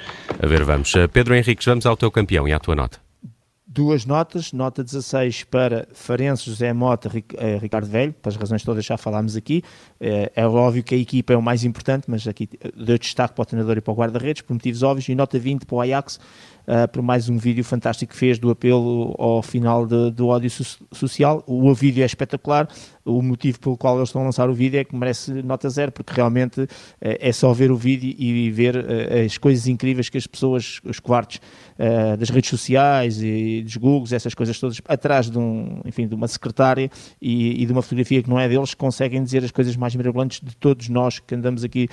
A 0.42 0.46
ver, 0.46 0.62
vamos. 0.62 0.92
Pedro 1.10 1.34
Henriques, 1.34 1.64
vamos 1.64 1.86
ao 1.86 1.96
teu 1.96 2.10
campeão 2.10 2.46
e 2.46 2.52
à 2.52 2.58
tua 2.58 2.74
nota 2.74 3.04
duas 3.74 4.06
notas, 4.06 4.52
nota 4.52 4.84
16 4.84 5.44
para 5.44 5.88
Farense, 5.92 6.46
José 6.46 6.72
Mota, 6.72 7.10
eh, 7.36 7.58
Ricardo 7.60 7.88
Velho, 7.88 8.12
pelas 8.12 8.36
razões 8.36 8.62
todas 8.62 8.84
já 8.84 8.96
falámos 8.96 9.34
aqui, 9.34 9.64
é, 10.00 10.30
é 10.36 10.46
óbvio 10.46 10.84
que 10.84 10.94
a 10.94 10.98
equipa 10.98 11.32
é 11.32 11.36
o 11.36 11.42
mais 11.42 11.64
importante, 11.64 12.04
mas 12.06 12.28
aqui 12.28 12.48
deu 12.76 12.96
destaque 12.96 13.34
para 13.34 13.42
o 13.42 13.44
treinador 13.44 13.76
e 13.76 13.80
para 13.80 13.92
o 13.92 13.96
guarda-redes, 13.96 14.42
por 14.42 14.54
motivos 14.54 14.84
óbvios, 14.84 15.08
e 15.08 15.14
nota 15.16 15.36
20 15.40 15.66
para 15.66 15.74
o 15.74 15.80
Ajax, 15.80 16.20
uh, 16.68 16.88
por 16.92 17.02
mais 17.02 17.28
um 17.28 17.36
vídeo 17.36 17.64
fantástico 17.64 18.12
que 18.12 18.18
fez 18.18 18.38
do 18.38 18.50
apelo 18.50 19.14
ao 19.18 19.42
final 19.42 19.86
de, 19.86 20.10
do 20.12 20.28
ódio 20.28 20.50
so 20.50 20.64
social. 20.92 21.42
O, 21.46 21.74
vídeo 21.74 22.02
é 22.02 22.06
espetacular, 22.06 22.68
o 23.04 23.20
motivo 23.22 23.58
pelo 23.58 23.76
qual 23.76 23.96
eles 23.96 24.08
estão 24.08 24.22
a 24.22 24.26
lançar 24.26 24.48
o 24.48 24.54
vídeo 24.54 24.78
é 24.78 24.84
que 24.84 24.94
merece 24.94 25.32
nota 25.42 25.68
zero, 25.68 25.90
porque 25.90 26.12
realmente 26.12 26.68
é 27.00 27.32
só 27.32 27.52
ver 27.52 27.70
o 27.70 27.76
vídeo 27.76 28.14
e 28.16 28.50
ver 28.50 28.76
as 29.24 29.36
coisas 29.36 29.66
incríveis 29.66 30.08
que 30.08 30.16
as 30.16 30.26
pessoas, 30.26 30.80
os 30.84 31.00
quartos 31.00 31.40
das 32.18 32.30
redes 32.30 32.48
sociais 32.50 33.20
e 33.22 33.63
dos 33.64 33.76
Googles, 33.76 34.12
essas 34.12 34.34
coisas 34.34 34.58
todas, 34.58 34.80
atrás 34.86 35.30
de, 35.30 35.38
um, 35.38 35.80
enfim, 35.84 36.06
de 36.06 36.14
uma 36.14 36.28
secretária 36.28 36.90
e, 37.20 37.62
e, 37.62 37.66
de 37.66 37.72
uma 37.72 37.82
fotografia 37.82 38.22
que 38.22 38.28
não 38.28 38.38
é 38.38 38.48
deles, 38.48 38.74
conseguem 38.74 39.22
dizer 39.22 39.42
as 39.42 39.50
coisas 39.50 39.76
mais 39.76 39.96
mirabolantes 39.96 40.40
de 40.40 40.54
todos 40.56 40.88
nós 40.88 41.18
que 41.18 41.34
andamos 41.34 41.64
aqui 41.64 41.88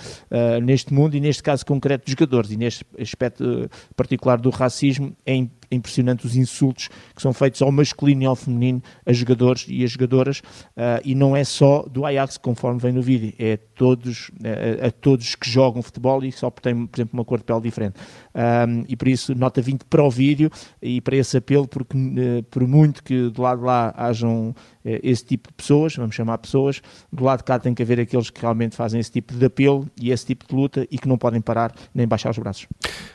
neste 0.64 0.94
mundo 0.94 1.16
e 1.16 1.20
neste 1.20 1.42
caso 1.42 1.66
concreto 1.66 2.06
dos 2.06 2.12
jogadores. 2.12 2.52
E 2.52 2.58
neste 2.58 2.86
aspecto 3.00 3.70
particular 3.96 4.40
do 4.40 4.50
racismo 4.50 5.16
é 5.26 5.34
impressionante 5.72 6.26
os 6.26 6.36
insultos 6.36 6.90
que 7.16 7.22
são 7.22 7.34
feitos 7.34 7.62
ao 7.62 7.72
masculino 7.72 8.24
e 8.24 8.26
ao 8.26 8.36
feminino, 8.36 8.82
a 9.06 9.14
jogadores 9.14 9.66
e 9.68 9.84
a 9.84 9.88
jogadoras, 9.88 10.40
uh, 10.40 11.02
e 11.04 11.16
não 11.16 11.36
é 11.36 11.44
só 11.44 11.84
do 11.84 12.06
Ajax, 12.06 12.38
conforme 12.38 12.80
vem 12.80 12.92
no 12.92 13.02
vídeo, 13.02 13.34
é 13.40 13.58
todos, 13.58 14.32
a, 14.44 14.88
a 14.88 14.92
todos 14.92 15.36
que 15.36 15.50
jogam 15.50 15.82
futebol 15.82 16.24
e 16.24 16.32
só 16.32 16.50
têm, 16.50 16.86
por 16.86 16.98
exemplo, 16.98 17.18
uma 17.18 17.26
cor 17.26 17.40
de 17.40 17.46
pele 17.46 17.62
diferente. 17.62 17.96
Um, 18.34 18.86
e 18.88 18.96
por 18.96 19.08
isso, 19.08 19.36
nota 19.36 19.62
20 19.62 19.86
para 19.86 20.04
o 20.04 20.10
vídeo 20.10 20.50
e 20.82 21.02
para 21.02 21.16
esse 21.16 21.38
apelo, 21.38 21.68
porque 21.68 21.98
uh, 21.98 22.44
por 22.50 22.66
muito 22.68 23.04
que 23.04 23.30
do 23.30 23.42
lado 23.42 23.60
de 23.60 23.66
lá 23.66 23.94
hajam 23.98 24.50
uh, 24.50 24.56
esse 24.84 25.26
tipo 25.26 25.50
de 25.50 25.56
pessoas, 25.56 25.96
vamos 25.96 26.16
chamar 26.16 26.38
pessoas, 26.38 26.82
do 27.12 27.24
lado 27.24 27.40
de 27.40 27.44
cá 27.44 27.60
tem 27.60 27.74
que 27.74 27.82
haver 27.82 28.00
aqueles 28.00 28.30
que 28.30 28.42
realmente 28.42 28.76
fazem 28.76 29.00
esse 29.00 29.12
tipo 29.12 29.34
de 29.34 29.46
apelo 29.46 29.88
e 30.00 30.12
esse 30.12 30.26
tipo 30.26 30.46
de 30.48 30.56
luta 30.56 30.88
e 30.90 30.98
que 30.98 31.08
não 31.08 31.18
podem 31.18 31.42
parar 31.42 31.74
nem 31.94 32.08
baixar 32.08 32.30
os 32.30 32.38
braços. 32.38 32.68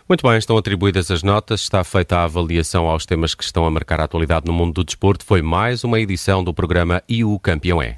Muito 0.08 0.24
bem, 0.24 0.38
estão 0.38 0.56
atribuídas 0.56 1.10
as 1.10 1.24
notas, 1.24 1.62
está 1.62 1.82
feita 1.82 2.18
a 2.18 2.22
avaliação 2.22 2.86
aos 2.86 3.04
temas 3.04 3.34
que 3.34 3.42
estão 3.42 3.66
a 3.66 3.70
marcar 3.70 4.00
a 4.00 4.04
atualidade 4.04 4.46
no 4.46 4.52
mundo 4.52 4.74
do 4.74 4.84
desporto. 4.84 5.24
Foi 5.24 5.42
mais 5.42 5.82
uma 5.82 5.98
edição 5.98 6.44
do 6.44 6.54
programa 6.54 7.02
o 7.24 7.36
Campeão 7.40 7.82
é. 7.82 7.96